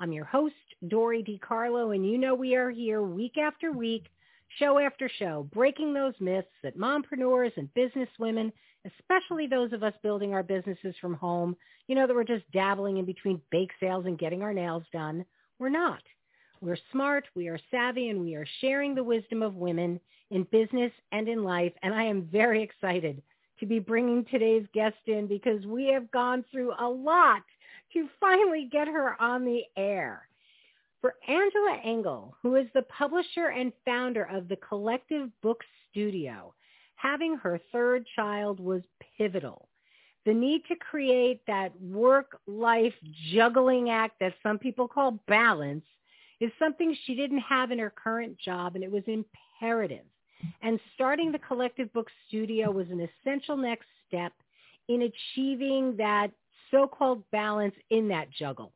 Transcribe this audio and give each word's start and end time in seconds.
I'm 0.00 0.12
your 0.12 0.24
host, 0.24 0.54
Dory 0.88 1.22
DiCarlo, 1.22 1.94
and 1.94 2.04
you 2.04 2.18
know 2.18 2.34
we 2.34 2.56
are 2.56 2.70
here 2.70 3.02
week 3.02 3.38
after 3.38 3.70
week, 3.70 4.06
show 4.58 4.78
after 4.80 5.08
show, 5.08 5.48
breaking 5.52 5.94
those 5.94 6.14
myths 6.18 6.48
that 6.64 6.76
mompreneurs 6.76 7.52
and 7.56 7.68
businesswomen, 7.74 8.52
especially 8.84 9.46
those 9.46 9.72
of 9.72 9.84
us 9.84 9.94
building 10.02 10.34
our 10.34 10.42
businesses 10.42 10.96
from 11.00 11.14
home, 11.14 11.56
you 11.86 11.94
know, 11.94 12.08
that 12.08 12.14
we're 12.14 12.24
just 12.24 12.50
dabbling 12.50 12.96
in 12.96 13.04
between 13.04 13.40
bake 13.52 13.70
sales 13.78 14.06
and 14.06 14.18
getting 14.18 14.42
our 14.42 14.52
nails 14.52 14.82
done. 14.92 15.24
We're 15.60 15.68
not. 15.68 16.02
We're 16.60 16.78
smart, 16.90 17.26
we 17.36 17.46
are 17.46 17.58
savvy, 17.70 18.08
and 18.08 18.20
we 18.20 18.34
are 18.34 18.46
sharing 18.60 18.96
the 18.96 19.04
wisdom 19.04 19.42
of 19.42 19.54
women 19.54 20.00
in 20.32 20.42
business 20.50 20.92
and 21.12 21.28
in 21.28 21.44
life. 21.44 21.72
And 21.82 21.94
I 21.94 22.02
am 22.02 22.28
very 22.32 22.62
excited 22.62 23.22
to 23.60 23.66
be 23.66 23.78
bringing 23.78 24.24
today's 24.24 24.66
guest 24.74 24.96
in 25.06 25.28
because 25.28 25.64
we 25.66 25.86
have 25.92 26.10
gone 26.10 26.44
through 26.50 26.72
a 26.80 26.88
lot 26.88 27.42
to 27.94 28.08
finally 28.20 28.68
get 28.70 28.86
her 28.86 29.20
on 29.20 29.44
the 29.44 29.62
air. 29.76 30.28
For 31.00 31.14
Angela 31.28 31.78
Engel, 31.84 32.36
who 32.42 32.56
is 32.56 32.66
the 32.74 32.82
publisher 32.82 33.48
and 33.48 33.72
founder 33.84 34.24
of 34.24 34.48
the 34.48 34.56
Collective 34.56 35.28
Book 35.42 35.62
Studio, 35.90 36.54
having 36.96 37.36
her 37.36 37.60
third 37.72 38.06
child 38.16 38.60
was 38.60 38.82
pivotal. 39.18 39.68
The 40.24 40.32
need 40.32 40.62
to 40.68 40.76
create 40.76 41.42
that 41.46 41.78
work-life 41.80 42.94
juggling 43.32 43.90
act 43.90 44.18
that 44.20 44.34
some 44.42 44.58
people 44.58 44.88
call 44.88 45.20
balance 45.28 45.84
is 46.40 46.50
something 46.58 46.96
she 47.04 47.14
didn't 47.14 47.40
have 47.40 47.70
in 47.70 47.78
her 47.78 47.92
current 47.94 48.38
job, 48.38 48.74
and 48.74 48.82
it 48.82 48.90
was 48.90 49.04
imperative. 49.06 50.06
And 50.62 50.80
starting 50.94 51.30
the 51.30 51.38
Collective 51.38 51.92
Book 51.92 52.08
Studio 52.28 52.70
was 52.70 52.88
an 52.90 53.06
essential 53.06 53.56
next 53.56 53.86
step 54.08 54.32
in 54.88 55.02
achieving 55.02 55.96
that 55.98 56.30
so-called 56.70 57.22
balance 57.30 57.74
in 57.90 58.08
that 58.08 58.30
juggle. 58.30 58.72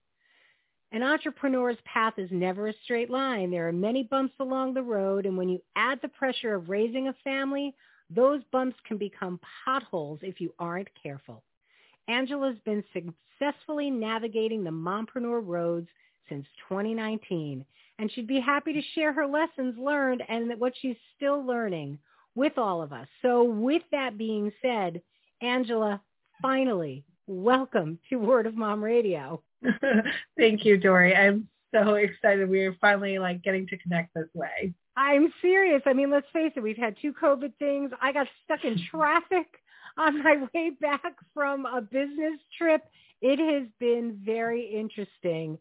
An 0.90 1.02
entrepreneur's 1.02 1.76
path 1.84 2.14
is 2.16 2.30
never 2.30 2.68
a 2.68 2.74
straight 2.84 3.10
line. 3.10 3.50
There 3.50 3.68
are 3.68 3.72
many 3.72 4.04
bumps 4.04 4.34
along 4.40 4.72
the 4.72 4.82
road, 4.82 5.26
and 5.26 5.36
when 5.36 5.48
you 5.48 5.60
add 5.76 5.98
the 6.00 6.08
pressure 6.08 6.54
of 6.54 6.70
raising 6.70 7.08
a 7.08 7.14
family, 7.24 7.74
those 8.08 8.42
bumps 8.52 8.76
can 8.86 8.96
become 8.96 9.38
potholes 9.64 10.20
if 10.22 10.40
you 10.40 10.54
aren't 10.58 10.88
careful. 11.02 11.42
Angela's 12.08 12.58
been 12.64 12.82
successfully 12.94 13.90
navigating 13.90 14.64
the 14.64 14.70
mompreneur 14.70 15.46
roads 15.46 15.88
since 16.28 16.46
2019, 16.68 17.66
and 17.98 18.10
she'd 18.12 18.26
be 18.26 18.40
happy 18.40 18.72
to 18.72 18.82
share 18.94 19.12
her 19.12 19.26
lessons 19.26 19.76
learned 19.78 20.22
and 20.26 20.58
what 20.58 20.72
she's 20.80 20.96
still 21.16 21.44
learning 21.44 21.98
with 22.34 22.56
all 22.56 22.80
of 22.80 22.92
us. 22.94 23.08
So 23.20 23.44
with 23.44 23.82
that 23.90 24.16
being 24.16 24.52
said, 24.62 25.02
Angela, 25.42 26.00
finally, 26.40 27.04
welcome 27.28 27.98
to 28.08 28.16
Word 28.16 28.46
of 28.46 28.56
Mom 28.56 28.82
Radio. 28.82 29.42
Thank 30.38 30.64
you, 30.64 30.78
Dory. 30.78 31.14
I'm 31.14 31.46
so 31.74 31.94
excited. 31.94 32.48
We're 32.48 32.74
finally 32.80 33.18
like 33.18 33.42
getting 33.42 33.66
to 33.68 33.76
connect 33.76 34.14
this 34.14 34.28
way. 34.34 34.72
I'm 34.96 35.32
serious. 35.42 35.82
I 35.84 35.92
mean, 35.92 36.10
let's 36.10 36.26
face 36.32 36.52
it, 36.56 36.60
we've 36.60 36.78
had 36.78 36.96
two 37.00 37.12
COVID 37.12 37.52
things. 37.58 37.90
I 38.00 38.12
got 38.12 38.26
stuck 38.44 38.64
in 38.64 38.80
traffic 38.90 39.46
on 39.98 40.22
my 40.22 40.46
way 40.54 40.70
back 40.80 41.14
from 41.34 41.66
a 41.66 41.82
business 41.82 42.40
trip. 42.56 42.82
It 43.20 43.38
has 43.38 43.68
been 43.78 44.18
very 44.24 44.64
interesting. 44.64 45.58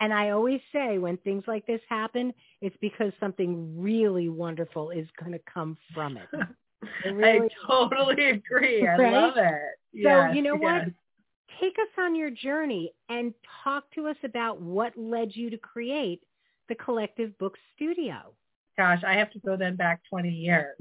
And 0.00 0.12
I 0.12 0.30
always 0.30 0.60
say 0.72 0.98
when 0.98 1.16
things 1.18 1.42
like 1.48 1.66
this 1.66 1.80
happen, 1.88 2.32
it's 2.60 2.76
because 2.80 3.12
something 3.18 3.80
really 3.80 4.28
wonderful 4.28 4.90
is 4.90 5.08
going 5.18 5.32
to 5.32 5.40
come 5.52 5.76
from 5.92 6.16
it. 6.16 6.28
it 7.04 7.10
really 7.10 7.48
I 7.48 7.66
totally 7.66 8.30
agree. 8.30 8.86
I 8.86 8.96
right? 8.96 9.12
love 9.12 9.36
it. 9.36 9.78
So 9.94 10.08
yes, 10.08 10.36
you 10.36 10.42
know 10.42 10.56
yes. 10.60 10.84
what? 10.84 10.92
Take 11.60 11.76
us 11.78 11.88
on 11.98 12.14
your 12.14 12.30
journey 12.30 12.92
and 13.08 13.34
talk 13.64 13.84
to 13.94 14.06
us 14.06 14.16
about 14.22 14.60
what 14.60 14.96
led 14.96 15.34
you 15.34 15.50
to 15.50 15.58
create 15.58 16.20
the 16.68 16.74
Collective 16.74 17.36
Book 17.38 17.56
Studio. 17.74 18.32
Gosh, 18.76 19.02
I 19.04 19.14
have 19.14 19.32
to 19.32 19.40
go 19.40 19.56
then 19.56 19.74
back 19.74 20.00
20 20.08 20.28
years. 20.28 20.76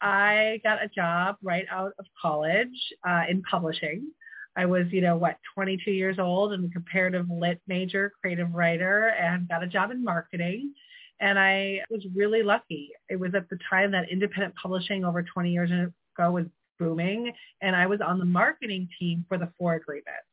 I 0.00 0.60
got 0.62 0.82
a 0.82 0.88
job 0.88 1.36
right 1.42 1.66
out 1.70 1.92
of 1.98 2.06
college 2.20 2.68
uh, 3.06 3.24
in 3.28 3.42
publishing. 3.42 4.08
I 4.56 4.66
was, 4.66 4.86
you 4.90 5.00
know, 5.00 5.16
what, 5.16 5.36
22 5.54 5.90
years 5.90 6.18
old 6.18 6.52
and 6.52 6.64
a 6.64 6.68
comparative 6.68 7.26
lit 7.30 7.60
major, 7.66 8.12
creative 8.20 8.52
writer, 8.52 9.08
and 9.08 9.48
got 9.48 9.62
a 9.62 9.66
job 9.66 9.90
in 9.90 10.02
marketing. 10.02 10.74
And 11.20 11.38
I 11.38 11.80
was 11.90 12.04
really 12.14 12.42
lucky. 12.42 12.90
It 13.08 13.20
was 13.20 13.34
at 13.34 13.48
the 13.50 13.58
time 13.68 13.90
that 13.92 14.10
independent 14.10 14.54
publishing 14.54 15.04
over 15.04 15.22
20 15.22 15.52
years 15.52 15.70
ago 15.70 16.30
was 16.30 16.46
booming. 16.80 17.32
And 17.60 17.76
I 17.76 17.86
was 17.86 18.00
on 18.00 18.18
the 18.18 18.24
marketing 18.24 18.88
team 18.98 19.24
for 19.28 19.38
the 19.38 19.52
Four 19.58 19.74
Agreements, 19.74 20.26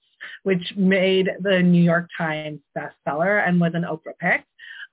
which 0.43 0.73
made 0.75 1.29
the 1.41 1.61
New 1.61 1.83
York 1.83 2.09
Times 2.17 2.59
bestseller 2.75 3.47
and 3.47 3.61
was 3.61 3.73
an 3.75 3.83
Oprah 3.83 4.17
pick. 4.19 4.43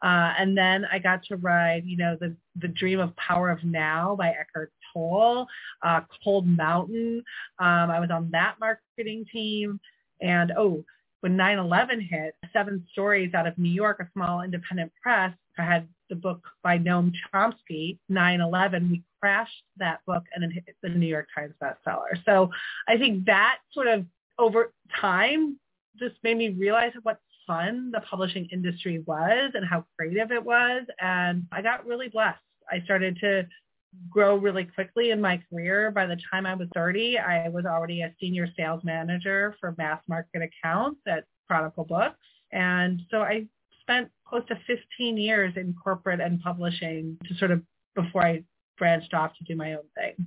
Uh, 0.03 0.35
and 0.39 0.59
then 0.59 0.85
I 0.93 0.99
got 0.99 1.25
to 1.25 1.37
ride, 1.37 1.85
you 1.87 1.97
know, 1.97 2.17
the 2.21 2.37
the 2.57 2.69
Dream 2.69 3.01
of 3.01 3.17
Power 3.17 3.49
of 3.51 3.65
Now 3.65 4.15
by 4.17 4.31
Eckhart 4.31 4.71
Tolle, 4.93 5.47
uh, 5.83 6.01
Cold 6.23 6.47
Mountain. 6.47 7.23
Um, 7.59 7.91
I 7.91 8.01
was 8.01 8.11
on 8.11 8.29
that 8.33 8.57
marketing 8.61 9.25
team. 9.33 9.81
And 10.21 10.53
oh, 10.59 10.85
when 11.21 11.39
9/11 11.39 12.07
hit, 12.07 12.35
Seven 12.53 12.87
Stories 12.93 13.33
out 13.33 13.47
of 13.47 13.57
New 13.57 13.71
York, 13.71 14.01
a 14.01 14.09
small 14.13 14.43
independent 14.43 14.93
press, 15.03 15.33
I 15.59 15.63
had 15.63 15.89
the 16.11 16.17
book 16.17 16.47
by 16.63 16.79
Noam 16.79 17.13
Chomsky, 17.33 17.99
9/11. 18.11 18.91
We 18.91 19.03
crashed 19.21 19.65
that 19.79 20.01
book 20.07 20.25
and 20.35 20.45
it 20.45 20.53
hit 20.53 20.77
the 20.83 20.89
New 20.89 21.07
York 21.07 21.29
Times 21.35 21.55
bestseller. 21.63 22.23
So 22.25 22.51
I 22.89 22.99
think 22.99 23.25
that 23.27 23.59
sort 23.73 23.87
of 23.87 24.07
over 24.39 24.73
time 25.01 25.59
just 25.99 26.17
made 26.23 26.37
me 26.37 26.51
realize 26.51 26.93
what 27.03 27.21
fun 27.47 27.91
the 27.93 28.01
publishing 28.01 28.49
industry 28.53 29.03
was 29.07 29.53
and 29.55 29.65
how 29.65 29.85
creative 29.97 30.33
it 30.33 30.45
was. 30.45 30.83
And 31.01 31.47
I 31.53 31.63
got 31.63 31.87
really 31.87 32.09
blessed. 32.09 32.41
I 32.71 32.81
started 32.81 33.19
to 33.21 33.47
grow 34.11 34.37
really 34.37 34.65
quickly 34.65 35.11
in 35.11 35.21
my 35.21 35.41
career. 35.49 35.91
By 35.91 36.07
the 36.07 36.19
time 36.31 36.47
I 36.47 36.55
was 36.55 36.69
30, 36.75 37.19
I 37.19 37.49
was 37.49 37.65
already 37.65 38.03
a 38.03 38.15
senior 38.19 38.49
sales 38.57 38.83
manager 38.83 39.55
for 39.61 39.75
mass 39.79 40.03
market 40.09 40.43
accounts 40.43 41.01
at 41.07 41.25
Chronicle 41.47 41.85
Books. 41.85 42.19
And 42.51 43.03
so 43.11 43.23
I 43.23 43.47
spent 43.81 44.11
close 44.35 44.47
to 44.49 44.59
15 44.67 45.17
years 45.17 45.53
in 45.57 45.75
corporate 45.83 46.21
and 46.21 46.43
publishing 46.43 47.17
to 47.29 47.37
sort 47.37 47.53
of 47.53 47.63
before 47.95 48.27
I 48.27 48.43
branched 48.77 49.15
off 49.15 49.31
to 49.39 49.45
do 49.45 49.55
my 49.55 49.75
own 49.75 49.85
thing. 49.95 50.27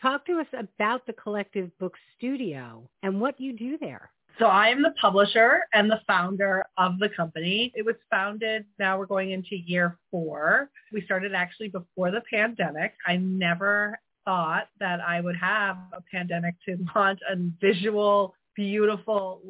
Talk 0.00 0.24
to 0.26 0.40
us 0.40 0.46
about 0.58 1.06
the 1.06 1.12
Collective 1.12 1.70
Book 1.78 1.94
Studio 2.16 2.88
and 3.02 3.20
what 3.20 3.38
you 3.38 3.52
do 3.52 3.76
there. 3.78 4.10
So 4.38 4.46
I 4.46 4.68
am 4.68 4.82
the 4.82 4.94
publisher 4.98 5.60
and 5.74 5.90
the 5.90 6.00
founder 6.06 6.64
of 6.78 6.98
the 6.98 7.10
company. 7.10 7.70
It 7.74 7.84
was 7.84 7.96
founded, 8.10 8.64
now 8.78 8.98
we're 8.98 9.06
going 9.06 9.32
into 9.32 9.56
year 9.56 9.98
four. 10.10 10.70
We 10.90 11.02
started 11.02 11.34
actually 11.34 11.68
before 11.68 12.10
the 12.10 12.22
pandemic. 12.32 12.94
I 13.06 13.16
never 13.18 13.98
thought 14.24 14.68
that 14.80 15.00
I 15.00 15.20
would 15.20 15.36
have 15.36 15.76
a 15.92 16.02
pandemic 16.10 16.54
to 16.64 16.78
launch 16.96 17.20
a 17.30 17.36
visual, 17.60 18.34
beautiful 18.56 19.40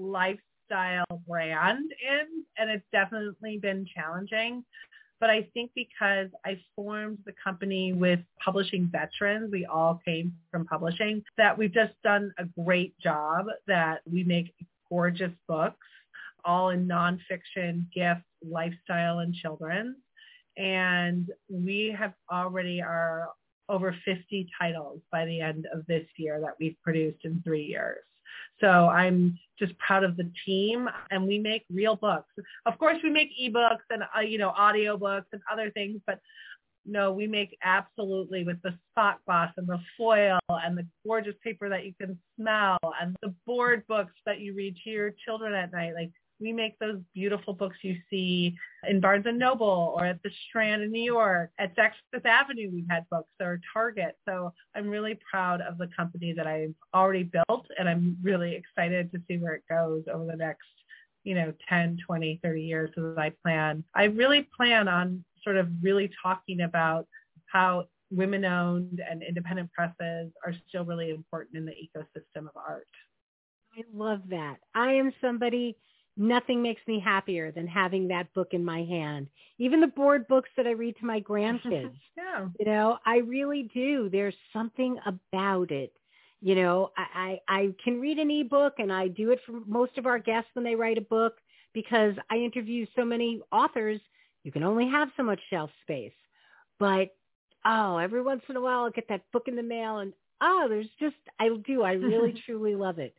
lifestyle 0.71 1.23
brand 1.27 1.93
in. 2.03 2.45
And 2.57 2.71
it's 2.71 2.85
definitely 2.93 3.59
been 3.59 3.87
challenging. 3.95 4.65
But 5.21 5.31
I 5.31 5.49
think 5.55 5.71
because 5.75 6.29
I 6.45 6.61
formed 6.77 7.19
the 7.25 7.33
company 7.43 7.93
with 7.93 8.21
publishing 8.45 8.91
veterans, 8.91 9.51
we 9.51 9.65
all 9.65 10.01
came 10.05 10.35
from 10.51 10.67
publishing, 10.67 11.23
that 11.39 11.57
we've 11.57 11.73
just 11.73 11.95
done 12.03 12.33
a 12.39 12.45
great 12.63 12.99
job, 12.99 13.47
that 13.67 14.01
we 14.11 14.25
make 14.25 14.53
gorgeous 14.91 15.33
books, 15.49 15.87
all 16.45 16.71
in 16.71 16.87
nonfiction, 16.87 17.91
gift, 17.93 18.23
lifestyle, 18.47 19.21
and 19.21 19.35
children's. 19.35 19.97
And 20.57 21.31
we 21.49 21.95
have 21.99 22.13
already 22.31 22.83
are 22.83 23.29
over 23.69 23.97
50 24.05 24.49
titles 24.61 25.01
by 25.11 25.25
the 25.25 25.41
end 25.41 25.67
of 25.73 25.87
this 25.87 26.07
year 26.17 26.41
that 26.41 26.55
we've 26.61 26.77
produced 26.83 27.25
in 27.25 27.41
three 27.43 27.65
years. 27.65 28.05
So 28.61 28.89
I'm 28.89 29.39
just 29.59 29.77
proud 29.79 30.05
of 30.05 30.17
the 30.17 30.31
team 30.47 30.89
and 31.11 31.27
we 31.27 31.39
make 31.39 31.65
real 31.71 31.97
books. 31.97 32.33
Of 32.67 32.79
course 32.79 32.99
we 33.03 33.11
make 33.11 33.31
ebooks 33.41 33.85
and, 33.91 34.03
uh, 34.17 34.21
you 34.21 34.39
know, 34.39 34.53
audiobooks 34.59 35.27
and 35.33 35.43
other 35.51 35.71
things, 35.71 36.01
but 36.07 36.21
no, 36.87 37.13
we 37.13 37.27
make 37.27 37.57
absolutely 37.63 38.45
with 38.45 38.61
the 38.63 38.77
spot 38.91 39.19
gloss 39.25 39.51
and 39.57 39.67
the 39.67 39.81
foil 39.97 40.39
and 40.49 40.77
the 40.77 40.87
gorgeous 41.07 41.35
paper 41.43 41.69
that 41.69 41.85
you 41.87 41.95
can 41.99 42.19
smell 42.39 42.79
and 43.01 43.17
the 43.23 43.35
board 43.47 43.85
books 43.89 44.13
that 44.27 44.41
you 44.41 44.55
read 44.55 44.77
to 44.85 44.91
your 44.91 45.15
children 45.25 45.55
at 45.55 45.73
night. 45.73 45.95
Like 45.95 46.11
We 46.41 46.53
make 46.53 46.79
those 46.79 46.99
beautiful 47.15 47.55
books 47.55 47.77
you 47.83 47.97
see 48.11 48.57
in 48.89 49.01
Barnes 49.01 49.27
and 49.27 49.39
Noble 49.39 49.95
or 49.97 50.05
at 50.05 50.23
the 50.23 50.31
Strand 50.49 50.83
in 50.83 50.91
New 50.91 51.03
York. 51.03 51.51
At 51.59 51.75
Fifth 52.13 52.27
Avenue, 52.27 52.71
we've 52.73 52.89
had 52.91 53.09
books 53.09 53.31
or 53.41 53.61
Target. 53.73 54.19
So 54.27 54.53
I'm 54.75 54.89
really 54.89 55.19
proud 55.31 55.61
of 55.61 55.79
the 55.79 55.89
company 55.97 56.33
that 56.33 56.47
I've 56.47 56.75
already 56.93 57.23
built, 57.23 57.67
and 57.79 57.89
I'm 57.89 58.19
really 58.23 58.55
excited 58.55 59.13
to 59.13 59.23
see 59.29 59.39
where 59.39 59.55
it 59.55 59.63
goes 59.71 60.03
over 60.13 60.27
the 60.27 60.37
next, 60.37 60.67
you 61.23 61.35
know, 61.35 61.53
10, 61.69 61.99
20, 62.05 62.41
30 62.43 62.63
years 62.63 62.91
as 62.97 63.17
I 63.17 63.33
plan. 63.43 63.85
I 63.95 64.05
really 64.05 64.49
plan 64.57 64.89
on 64.89 65.25
sort 65.43 65.57
of 65.57 65.69
really 65.83 66.11
talking 66.23 66.63
about 66.63 67.07
how 67.47 67.87
women-owned 68.11 69.01
and 69.09 69.23
independent 69.23 69.73
presses 69.73 70.33
are 70.45 70.55
still 70.69 70.85
really 70.85 71.11
important 71.11 71.57
in 71.57 71.65
the 71.65 71.73
ecosystem 71.73 72.49
of 72.49 72.57
art. 72.57 72.89
I 73.77 73.83
love 73.93 74.21
that. 74.31 74.57
I 74.75 74.93
am 74.93 75.13
somebody, 75.21 75.77
nothing 76.17 76.63
makes 76.63 76.83
me 76.87 77.01
happier 77.01 77.51
than 77.51 77.67
having 77.67 78.09
that 78.09 78.33
book 78.35 78.49
in 78.53 78.65
my 78.65 78.85
hand. 78.85 79.29
Even 79.59 79.81
the 79.81 79.87
board 79.87 80.27
books 80.29 80.49
that 80.57 80.67
I 80.67 80.71
read 80.71 80.97
to 80.99 81.07
my 81.07 81.21
grandkids. 81.21 81.93
yeah. 82.17 82.49
You 82.59 82.67
know, 82.67 82.99
I 83.05 83.19
really 83.19 83.71
do. 83.75 84.09
There's 84.11 84.35
something 84.53 84.99
about 85.07 85.71
it. 85.71 85.93
You 86.41 86.55
know, 86.55 86.91
I, 86.97 87.41
I, 87.49 87.57
I 87.61 87.75
can 87.83 88.01
read 88.01 88.19
an 88.19 88.31
ebook 88.31 88.75
and 88.79 88.93
I 88.93 89.09
do 89.09 89.31
it 89.31 89.41
for 89.47 89.61
most 89.67 89.97
of 89.99 90.07
our 90.07 90.19
guests 90.19 90.51
when 90.53 90.65
they 90.65 90.75
write 90.75 90.99
a 90.99 91.03
book 91.03 91.39
because 91.73 92.15
I 92.31 92.37
interview 92.37 92.87
so 92.95 93.05
many 93.05 93.41
authors. 93.51 94.01
You 94.43 94.53
can 94.53 94.63
only 94.63 94.89
have 94.89 95.09
so 95.17 95.23
much 95.23 95.41
shelf 95.51 95.71
space. 95.83 96.13
But 96.79 97.17
oh, 97.65 97.97
every 97.97 98.23
once 98.23 98.43
in 98.49 98.57
a 98.57 98.61
while 98.61 98.81
I'll 98.81 98.91
get 98.91 99.09
that 99.09 99.23
book 99.33 99.45
in 99.49 99.57
the 99.57 99.63
mail 99.63 99.99
and 99.99 100.13
oh, 100.41 100.67
there's 100.69 100.89
just, 101.01 101.17
I 101.41 101.49
do. 101.67 101.83
I 101.83 101.93
really 101.93 102.35
truly 102.47 102.75
love 102.75 102.99
it. 102.99 103.17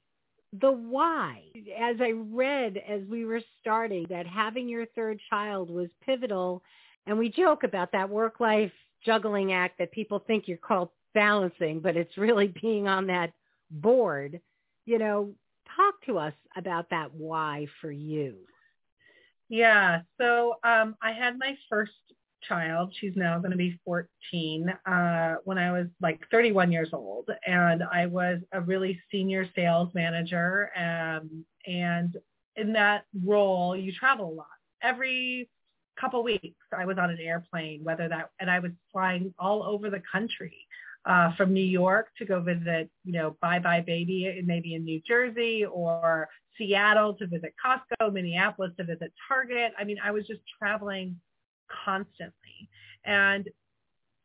The 0.54 0.72
why, 0.72 1.44
as 1.78 1.98
I 2.00 2.12
read 2.12 2.78
as 2.88 3.02
we 3.10 3.26
were 3.26 3.42
starting, 3.60 4.06
that 4.10 4.26
having 4.26 4.70
your 4.70 4.86
third 4.88 5.20
child 5.30 5.70
was 5.70 5.90
pivotal. 6.06 6.64
And 7.08 7.18
we 7.18 7.30
joke 7.30 7.64
about 7.64 7.92
that 7.92 8.10
work-life 8.10 8.72
juggling 9.06 9.54
act 9.54 9.78
that 9.80 9.92
people 9.92 10.20
think 10.20 10.48
you're 10.48 10.58
called 10.58 10.90
balancing, 11.14 11.80
but 11.80 11.98
it's 11.98 12.18
really 12.18 12.48
being 12.62 12.88
on 12.88 13.08
that 13.08 13.34
board. 13.70 14.40
You 14.86 15.00
know, 15.00 15.34
talk 15.76 15.96
to 16.06 16.18
us 16.18 16.34
about 16.56 16.90
that 16.92 17.14
why 17.14 17.68
for 17.82 17.92
you. 17.92 18.38
Yeah. 19.50 20.02
So 20.20 20.56
um, 20.64 20.96
I 21.02 21.12
had 21.12 21.38
my 21.38 21.58
first 21.70 21.92
child. 22.48 22.94
She's 23.00 23.14
now 23.16 23.38
going 23.40 23.52
to 23.52 23.58
be 23.58 23.80
14 23.86 24.70
uh, 24.86 25.36
when 25.44 25.58
I 25.58 25.72
was 25.72 25.88
like 26.02 26.20
31 26.32 26.72
years 26.72 26.90
old. 26.94 27.30
And 27.46 27.84
I 27.84 28.06
was 28.06 28.40
a 28.52 28.62
really 28.62 29.00
senior 29.12 29.48
sales 29.56 29.90
manager. 29.94 30.72
Um, 30.78 31.46
and 31.66 32.16
in 32.56 32.74
that 32.74 33.06
role, 33.24 33.76
you 33.76 33.92
travel 33.94 34.30
a 34.30 34.36
lot. 34.36 34.48
Every 34.82 35.50
couple 36.00 36.24
weeks, 36.24 36.58
I 36.78 36.86
was 36.86 36.98
on 36.98 37.10
an 37.10 37.20
airplane, 37.20 37.84
whether 37.84 38.08
that, 38.10 38.30
and 38.40 38.50
I 38.50 38.60
was 38.60 38.72
flying 38.92 39.34
all 39.40 39.64
over 39.64 39.90
the 39.90 40.02
country. 40.12 40.56
Uh, 41.06 41.36
from 41.36 41.54
New 41.54 41.64
York 41.64 42.08
to 42.18 42.26
go 42.26 42.42
visit, 42.42 42.90
you 43.04 43.14
know, 43.14 43.38
Buy 43.40 43.60
Buy 43.60 43.80
Baby, 43.80 44.42
maybe 44.44 44.74
in 44.74 44.84
New 44.84 45.00
Jersey, 45.08 45.64
or 45.64 46.28
Seattle 46.58 47.14
to 47.16 47.28
visit 47.28 47.54
Costco, 47.64 48.12
Minneapolis 48.12 48.72
to 48.78 48.84
visit 48.84 49.14
Target. 49.28 49.74
I 49.78 49.84
mean, 49.84 49.98
I 50.04 50.10
was 50.10 50.26
just 50.26 50.40
traveling 50.58 51.16
constantly. 51.86 52.70
And 53.04 53.50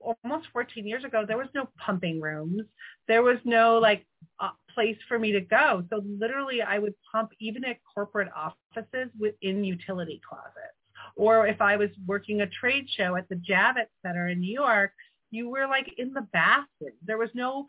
almost 0.00 0.48
14 0.52 0.86
years 0.86 1.04
ago, 1.04 1.24
there 1.26 1.36
was 1.36 1.48
no 1.54 1.68
pumping 1.78 2.20
rooms. 2.20 2.62
There 3.08 3.22
was 3.22 3.38
no 3.44 3.78
like 3.78 4.06
uh, 4.38 4.50
place 4.74 4.96
for 5.08 5.18
me 5.18 5.32
to 5.32 5.40
go. 5.40 5.84
So 5.90 6.02
literally 6.04 6.62
I 6.62 6.78
would 6.78 6.94
pump 7.12 7.30
even 7.38 7.64
at 7.64 7.76
corporate 7.94 8.28
offices 8.34 9.10
within 9.18 9.64
utility 9.64 10.20
closets. 10.26 10.76
Or 11.16 11.46
if 11.46 11.60
I 11.60 11.76
was 11.76 11.90
working 12.06 12.40
a 12.40 12.46
trade 12.46 12.86
show 12.96 13.16
at 13.16 13.28
the 13.28 13.34
Javits 13.36 13.86
Center 14.04 14.28
in 14.28 14.40
New 14.40 14.52
York, 14.52 14.92
you 15.30 15.48
were 15.48 15.66
like 15.66 15.92
in 15.98 16.12
the 16.12 16.26
bathroom. 16.32 16.94
There 17.04 17.18
was 17.18 17.30
no 17.34 17.66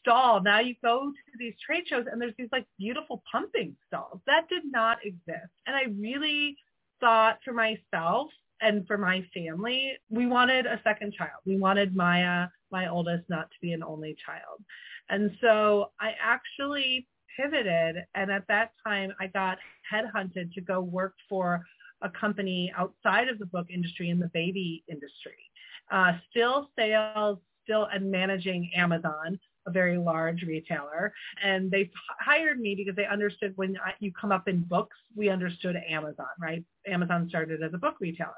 stall. 0.00 0.42
Now 0.42 0.60
you 0.60 0.74
go 0.82 1.10
to 1.10 1.38
these 1.38 1.54
trade 1.64 1.84
shows 1.86 2.06
and 2.10 2.20
there's 2.20 2.34
these 2.38 2.48
like 2.52 2.66
beautiful 2.78 3.22
pumping 3.30 3.76
stalls. 3.86 4.20
That 4.26 4.48
did 4.48 4.62
not 4.70 4.98
exist. 5.04 5.52
And 5.66 5.74
I 5.74 5.84
really 5.98 6.56
thought 7.00 7.38
for 7.44 7.52
myself 7.52 8.28
and 8.60 8.86
for 8.86 8.98
my 8.98 9.24
family, 9.34 9.96
we 10.10 10.26
wanted 10.26 10.66
a 10.66 10.80
second 10.84 11.12
child. 11.12 11.40
We 11.44 11.58
wanted 11.58 11.94
Maya, 11.94 12.48
my 12.70 12.88
oldest, 12.88 13.28
not 13.28 13.50
to 13.50 13.56
be 13.60 13.72
an 13.72 13.82
only 13.82 14.16
child. 14.24 14.62
And 15.08 15.30
so 15.40 15.90
I 16.00 16.12
actually 16.22 17.06
pivoted. 17.36 18.04
And 18.14 18.30
at 18.30 18.46
that 18.48 18.70
time, 18.86 19.12
I 19.20 19.26
got 19.28 19.58
headhunted 19.92 20.52
to 20.54 20.60
go 20.60 20.80
work 20.80 21.14
for 21.28 21.64
a 22.02 22.10
company 22.10 22.72
outside 22.76 23.28
of 23.28 23.38
the 23.38 23.46
book 23.46 23.66
industry 23.70 24.10
in 24.10 24.18
the 24.18 24.30
baby 24.32 24.84
industry. 24.88 25.50
Uh, 25.90 26.12
still 26.30 26.70
sales, 26.78 27.38
still 27.64 27.88
and 27.92 28.10
managing 28.10 28.70
Amazon, 28.74 29.38
a 29.66 29.70
very 29.70 29.98
large 29.98 30.42
retailer. 30.42 31.12
And 31.42 31.70
they 31.70 31.90
hired 32.20 32.60
me 32.60 32.74
because 32.74 32.96
they 32.96 33.06
understood 33.06 33.52
when 33.56 33.76
you 34.00 34.12
come 34.12 34.32
up 34.32 34.48
in 34.48 34.60
books, 34.60 34.96
we 35.16 35.28
understood 35.28 35.76
Amazon, 35.88 36.26
right? 36.40 36.64
Amazon 36.86 37.28
started 37.28 37.62
as 37.62 37.72
a 37.74 37.78
book 37.78 37.96
retailer. 38.00 38.32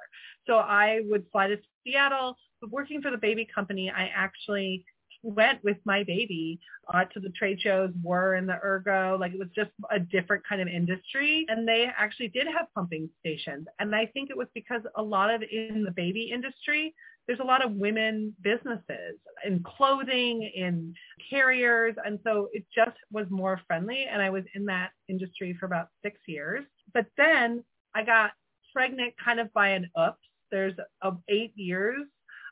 So 0.47 0.57
I 0.57 1.01
would 1.05 1.27
fly 1.33 1.49
to 1.49 1.59
Seattle. 1.85 2.37
But 2.61 2.71
working 2.71 3.03
for 3.03 3.11
the 3.11 3.19
baby 3.19 3.47
company, 3.53 3.91
I 3.91 4.11
actually 4.15 4.85
went 5.23 5.63
with 5.65 5.77
my 5.85 6.05
baby 6.05 6.61
uh, 6.93 7.05
to 7.05 7.21
the 7.21 7.31
trade 7.31 7.61
shows, 7.61 7.91
were 8.03 8.37
in 8.37 8.47
the 8.47 8.59
ergo, 8.65 9.17
like 9.19 9.33
it 9.33 9.39
was 9.39 9.49
just 9.55 9.71
a 9.91 9.99
different 9.99 10.47
kind 10.49 10.61
of 10.63 10.69
industry. 10.69 11.45
And 11.49 11.67
they 11.67 11.91
actually 11.97 12.29
did 12.29 12.47
have 12.47 12.67
pumping 12.75 13.11
stations. 13.21 13.67
And 13.79 13.95
I 13.95 14.07
think 14.07 14.31
it 14.31 14.37
was 14.37 14.47
because 14.55 14.83
a 14.95 15.03
lot 15.03 15.33
of 15.33 15.43
in 15.43 15.83
the 15.85 15.91
baby 15.91 16.31
industry, 16.33 16.95
there's 17.27 17.41
a 17.41 17.45
lot 17.45 17.65
of 17.65 17.73
women 17.73 18.35
businesses 18.41 19.19
in 19.45 19.63
clothing, 19.63 20.51
in 20.55 20.95
carriers. 21.29 21.95
And 22.05 22.19
so 22.25 22.49
it 22.53 22.65
just 22.75 22.97
was 23.11 23.27
more 23.31 23.61
friendly. 23.67 24.07
And 24.11 24.23
I 24.23 24.31
was 24.31 24.45
in 24.55 24.65
that 24.67 24.91
industry 25.09 25.57
for 25.59 25.67
about 25.67 25.89
six 26.03 26.19
years. 26.27 26.65
But 26.95 27.07
then 27.17 27.65
I 27.95 28.05
got 28.05 28.33
pregnant 28.73 29.15
kind 29.23 29.41
of 29.41 29.53
by 29.53 29.69
an 29.71 29.91
oops. 29.99 30.19
There's 30.51 30.75
uh, 31.03 31.13
eight 31.29 31.53
years 31.57 32.07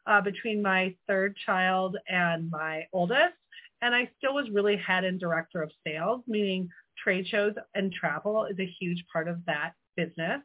uh, 0.07 0.21
between 0.21 0.61
my 0.61 0.95
third 1.07 1.37
child 1.47 1.97
and 2.09 2.51
my 2.51 2.87
oldest. 2.93 3.35
And 3.83 3.95
I 3.95 4.11
still 4.19 4.35
was 4.35 4.51
really 4.51 4.77
head 4.77 5.05
and 5.05 5.21
director 5.21 5.63
of 5.63 5.71
sales, 5.87 6.23
meaning 6.27 6.69
trade 7.03 7.29
shows 7.29 7.55
and 7.75 7.93
travel 7.93 8.47
is 8.47 8.59
a 8.59 8.67
huge 8.81 9.05
part 9.13 9.29
of 9.29 9.45
that 9.47 9.73
business. 9.97 10.41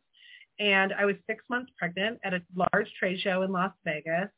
And 0.60 0.94
I 0.94 1.06
was 1.06 1.16
six 1.28 1.44
months 1.50 1.72
pregnant 1.78 2.20
at 2.24 2.34
a 2.34 2.42
large 2.56 2.92
trade 2.98 3.20
show 3.22 3.44
in 3.44 3.52
Las 3.52 3.72
Vegas 3.86 4.30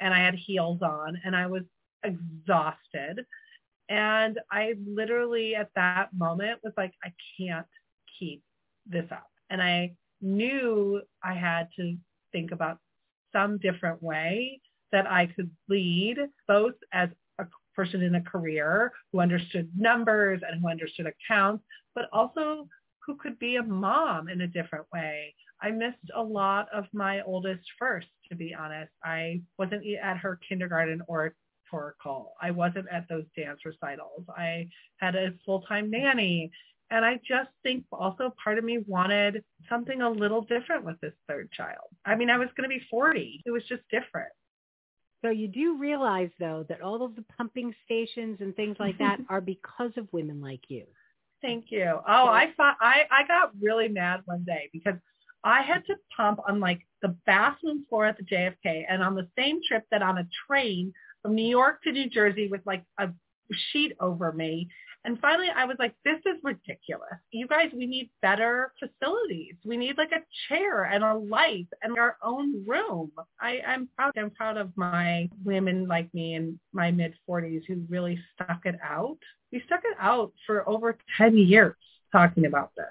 and 0.00 0.14
I 0.14 0.18
had 0.18 0.34
heels 0.34 0.82
on 0.82 1.20
and 1.24 1.34
I 1.34 1.46
was 1.46 1.62
exhausted. 2.04 3.24
And 3.88 4.38
I 4.50 4.74
literally 4.86 5.54
at 5.56 5.70
that 5.74 6.08
moment 6.14 6.60
was 6.62 6.72
like, 6.76 6.92
I 7.04 7.12
can't 7.38 7.66
keep 8.18 8.42
this 8.86 9.06
up. 9.10 9.28
And 9.50 9.62
I 9.62 9.94
knew 10.20 11.02
I 11.22 11.34
had 11.34 11.68
to 11.76 11.96
think 12.32 12.52
about 12.52 12.78
some 13.32 13.58
different 13.58 14.02
way 14.02 14.60
that 14.92 15.10
I 15.10 15.26
could 15.26 15.50
lead 15.68 16.18
both 16.46 16.74
as 16.92 17.08
a 17.38 17.46
person 17.74 18.02
in 18.02 18.14
a 18.14 18.20
career 18.20 18.92
who 19.12 19.20
understood 19.20 19.70
numbers 19.76 20.40
and 20.48 20.60
who 20.60 20.68
understood 20.68 21.06
accounts, 21.06 21.64
but 21.94 22.04
also 22.12 22.68
who 23.04 23.16
could 23.16 23.38
be 23.38 23.56
a 23.56 23.62
mom 23.62 24.28
in 24.28 24.40
a 24.40 24.46
different 24.46 24.86
way. 24.92 25.34
I 25.62 25.70
missed 25.70 26.10
a 26.14 26.22
lot 26.22 26.68
of 26.72 26.84
my 26.92 27.22
oldest 27.22 27.64
first, 27.78 28.08
to 28.28 28.36
be 28.36 28.54
honest. 28.54 28.92
I 29.02 29.40
wasn't 29.58 29.84
at 30.02 30.18
her 30.18 30.38
kindergarten 30.48 31.02
or 31.08 31.34
call. 32.00 32.34
I 32.40 32.50
wasn't 32.50 32.86
at 32.90 33.08
those 33.08 33.24
dance 33.36 33.60
recitals. 33.64 34.24
I 34.28 34.68
had 34.98 35.16
a 35.16 35.32
full-time 35.44 35.90
nanny. 35.90 36.50
And 36.90 37.04
I 37.04 37.18
just 37.26 37.50
think 37.62 37.84
also 37.90 38.32
part 38.42 38.58
of 38.58 38.64
me 38.64 38.78
wanted 38.86 39.42
something 39.68 40.02
a 40.02 40.10
little 40.10 40.42
different 40.42 40.84
with 40.84 41.00
this 41.00 41.14
third 41.28 41.50
child. 41.50 41.88
I 42.04 42.14
mean, 42.14 42.30
I 42.30 42.38
was 42.38 42.48
going 42.56 42.68
to 42.68 42.74
be 42.76 42.84
40. 42.90 43.42
It 43.44 43.50
was 43.50 43.64
just 43.68 43.82
different. 43.90 44.30
So 45.24 45.30
you 45.30 45.48
do 45.48 45.78
realize, 45.78 46.30
though, 46.38 46.66
that 46.68 46.82
all 46.82 47.02
of 47.02 47.16
the 47.16 47.24
pumping 47.36 47.74
stations 47.84 48.38
and 48.40 48.54
things 48.54 48.76
like 48.78 48.98
that 48.98 49.18
are 49.30 49.40
because 49.40 49.90
of 49.96 50.06
women 50.12 50.40
like 50.40 50.60
you. 50.68 50.84
Thank 51.40 51.66
you. 51.70 51.98
Oh, 52.06 52.26
I 52.26 52.52
thought 52.56 52.76
I, 52.80 53.02
I 53.10 53.26
got 53.26 53.50
really 53.60 53.88
mad 53.88 54.20
one 54.26 54.44
day 54.44 54.70
because 54.72 54.94
I 55.44 55.60
had 55.60 55.84
to 55.86 55.96
pump 56.16 56.40
on 56.48 56.58
like 56.58 56.80
the 57.02 57.16
bathroom 57.26 57.84
floor 57.88 58.06
at 58.06 58.16
the 58.16 58.24
JFK 58.24 58.84
and 58.88 59.02
on 59.02 59.14
the 59.14 59.28
same 59.38 59.60
trip 59.66 59.84
that 59.90 60.02
on 60.02 60.18
a 60.18 60.26
train 60.48 60.92
from 61.22 61.34
New 61.34 61.46
York 61.46 61.82
to 61.82 61.92
New 61.92 62.08
Jersey 62.08 62.48
with 62.48 62.62
like 62.64 62.82
a 62.98 63.10
sheet 63.72 63.92
over 64.00 64.32
me. 64.32 64.68
And 65.04 65.20
finally 65.20 65.48
I 65.54 65.66
was 65.66 65.76
like, 65.78 65.94
this 66.02 66.18
is 66.24 66.40
ridiculous. 66.42 67.18
You 67.30 67.46
guys, 67.46 67.70
we 67.76 67.84
need 67.84 68.08
better 68.22 68.72
facilities. 68.78 69.54
We 69.62 69.76
need 69.76 69.98
like 69.98 70.12
a 70.12 70.24
chair 70.48 70.84
and 70.84 71.04
a 71.04 71.14
light 71.14 71.68
and 71.82 71.98
our 71.98 72.16
own 72.22 72.64
room. 72.66 73.12
I, 73.38 73.60
I'm 73.66 73.90
proud. 73.94 74.16
I'm 74.16 74.30
proud 74.30 74.56
of 74.56 74.74
my 74.76 75.28
women 75.44 75.86
like 75.86 76.12
me 76.14 76.36
in 76.36 76.58
my 76.72 76.90
mid 76.90 77.14
40s 77.28 77.64
who 77.68 77.84
really 77.90 78.18
stuck 78.34 78.64
it 78.64 78.76
out. 78.82 79.18
We 79.52 79.62
stuck 79.66 79.82
it 79.84 79.96
out 80.00 80.32
for 80.46 80.66
over 80.66 80.96
10 81.18 81.36
years 81.36 81.76
talking 82.12 82.46
about 82.46 82.70
this 82.74 82.86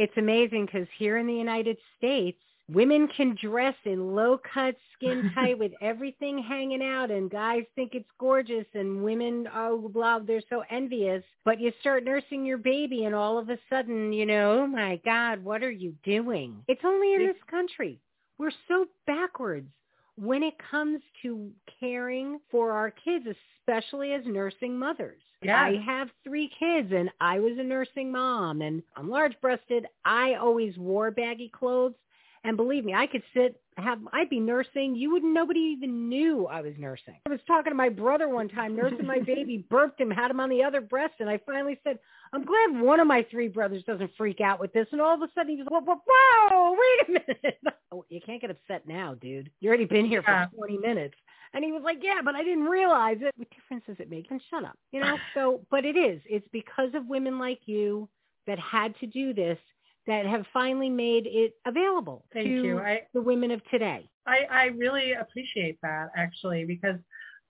it's 0.00 0.16
amazing 0.16 0.64
because 0.64 0.88
here 0.98 1.18
in 1.18 1.26
the 1.26 1.34
United 1.34 1.76
States, 1.98 2.38
women 2.72 3.06
can 3.14 3.36
dress 3.38 3.74
in 3.84 4.14
low 4.14 4.40
cut, 4.54 4.74
skin 4.96 5.30
tight 5.34 5.58
with 5.58 5.72
everything 5.82 6.38
hanging 6.38 6.82
out 6.82 7.10
and 7.10 7.30
guys 7.30 7.64
think 7.74 7.94
it's 7.94 8.08
gorgeous 8.18 8.64
and 8.72 9.04
women, 9.04 9.46
oh, 9.54 9.90
blah, 9.92 10.18
they're 10.18 10.42
so 10.48 10.62
envious. 10.70 11.22
But 11.44 11.60
you 11.60 11.70
start 11.80 12.04
nursing 12.04 12.46
your 12.46 12.56
baby 12.56 13.04
and 13.04 13.14
all 13.14 13.36
of 13.36 13.50
a 13.50 13.58
sudden, 13.68 14.10
you 14.10 14.24
know, 14.24 14.60
oh 14.62 14.66
my 14.66 14.98
God, 15.04 15.44
what 15.44 15.62
are 15.62 15.70
you 15.70 15.94
doing? 16.02 16.56
It's 16.66 16.80
only 16.82 17.12
in 17.12 17.26
this 17.26 17.42
country. 17.50 18.00
We're 18.38 18.52
so 18.68 18.86
backwards 19.06 19.68
when 20.16 20.42
it 20.42 20.54
comes 20.70 21.02
to 21.22 21.50
caring 21.78 22.40
for 22.50 22.72
our 22.72 22.90
kids, 22.90 23.26
especially 23.60 24.12
as 24.14 24.22
nursing 24.24 24.78
mothers. 24.78 25.20
Yeah. 25.42 25.60
I 25.60 25.76
have 25.84 26.08
three 26.22 26.50
kids 26.58 26.92
and 26.94 27.10
I 27.20 27.38
was 27.38 27.52
a 27.58 27.62
nursing 27.62 28.12
mom 28.12 28.60
and 28.60 28.82
I'm 28.96 29.08
large 29.08 29.34
breasted. 29.40 29.86
I 30.04 30.34
always 30.34 30.76
wore 30.76 31.10
baggy 31.10 31.48
clothes. 31.48 31.94
And 32.42 32.56
believe 32.56 32.86
me, 32.86 32.94
I 32.94 33.06
could 33.06 33.22
sit, 33.34 33.60
have, 33.76 33.98
I'd 34.14 34.30
be 34.30 34.40
nursing. 34.40 34.94
You 34.96 35.12
wouldn't, 35.12 35.34
nobody 35.34 35.60
even 35.60 36.08
knew 36.08 36.46
I 36.46 36.62
was 36.62 36.72
nursing. 36.78 37.16
I 37.26 37.30
was 37.30 37.40
talking 37.46 37.70
to 37.70 37.76
my 37.76 37.90
brother 37.90 38.30
one 38.30 38.48
time, 38.48 38.74
nursing 38.74 39.06
my 39.06 39.20
baby, 39.20 39.66
burped 39.68 40.00
him, 40.00 40.10
had 40.10 40.30
him 40.30 40.40
on 40.40 40.48
the 40.48 40.62
other 40.62 40.80
breast. 40.80 41.14
And 41.20 41.28
I 41.28 41.38
finally 41.44 41.78
said, 41.84 41.98
I'm 42.32 42.44
glad 42.44 42.80
one 42.80 42.98
of 42.98 43.06
my 43.06 43.26
three 43.30 43.48
brothers 43.48 43.82
doesn't 43.86 44.12
freak 44.16 44.40
out 44.40 44.58
with 44.58 44.72
this. 44.72 44.86
And 44.90 45.02
all 45.02 45.14
of 45.14 45.20
a 45.20 45.28
sudden 45.34 45.50
he 45.50 45.58
just, 45.58 45.70
whoa, 45.70 45.80
whoa, 45.80 46.00
whoa 46.06 46.72
wait 46.72 47.08
a 47.08 47.12
minute. 47.12 47.58
oh, 47.92 48.04
you 48.08 48.20
can't 48.24 48.40
get 48.40 48.50
upset 48.50 48.86
now, 48.86 49.14
dude. 49.14 49.50
You 49.60 49.68
already 49.68 49.84
been 49.84 50.06
here 50.06 50.22
for 50.22 50.48
20 50.56 50.78
minutes. 50.78 51.14
And 51.52 51.64
he 51.64 51.72
was 51.72 51.82
like, 51.84 51.98
yeah, 52.00 52.20
but 52.24 52.34
I 52.34 52.44
didn't 52.44 52.64
realize 52.64 53.18
it. 53.20 53.32
What 53.36 53.48
difference 53.50 53.84
does 53.86 53.96
it 53.98 54.08
make? 54.08 54.30
And 54.30 54.40
shut 54.50 54.64
up, 54.64 54.78
you 54.92 55.00
know? 55.00 55.16
So, 55.34 55.60
but 55.70 55.84
it 55.84 55.96
is. 55.96 56.20
It's 56.26 56.46
because 56.52 56.90
of 56.94 57.06
women 57.06 57.38
like 57.38 57.60
you 57.66 58.08
that 58.46 58.58
had 58.58 58.98
to 59.00 59.06
do 59.06 59.34
this 59.34 59.58
that 60.06 60.26
have 60.26 60.44
finally 60.52 60.88
made 60.88 61.26
it 61.26 61.54
available 61.66 62.24
Thank 62.32 62.46
to 62.46 62.52
you. 62.52 62.78
I, 62.78 63.02
the 63.14 63.20
women 63.20 63.50
of 63.50 63.62
today. 63.70 64.08
I, 64.26 64.46
I 64.50 64.64
really 64.66 65.12
appreciate 65.12 65.78
that 65.82 66.08
actually 66.16 66.64
because 66.64 66.96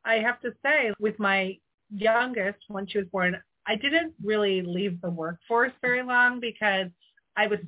I 0.04 0.14
have 0.14 0.40
to 0.40 0.52
say 0.64 0.92
with 0.98 1.18
my 1.18 1.56
youngest 1.90 2.58
when 2.68 2.86
she 2.86 2.98
was 2.98 3.06
born, 3.08 3.36
I 3.66 3.76
didn't 3.76 4.14
really 4.22 4.62
leave 4.62 5.00
the 5.00 5.10
workforce 5.10 5.72
very 5.80 6.02
long 6.02 6.40
because 6.40 6.88
I 7.36 7.46
was 7.46 7.60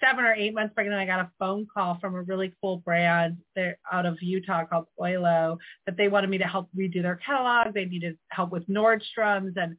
seven 0.00 0.24
or 0.24 0.34
eight 0.34 0.54
months 0.54 0.74
pregnant. 0.74 1.00
I 1.00 1.06
got 1.06 1.20
a 1.20 1.30
phone 1.38 1.66
call 1.72 1.98
from 2.00 2.14
a 2.14 2.22
really 2.22 2.52
cool 2.60 2.78
brand 2.78 3.38
there 3.54 3.78
out 3.92 4.06
of 4.06 4.20
Utah 4.20 4.64
called 4.64 4.86
Oilo 5.00 5.58
that 5.86 5.96
they 5.96 6.08
wanted 6.08 6.30
me 6.30 6.38
to 6.38 6.44
help 6.44 6.68
redo 6.76 7.02
their 7.02 7.16
catalog. 7.16 7.74
They 7.74 7.84
needed 7.84 8.18
help 8.28 8.50
with 8.50 8.68
Nordstrom's 8.68 9.56
and 9.56 9.76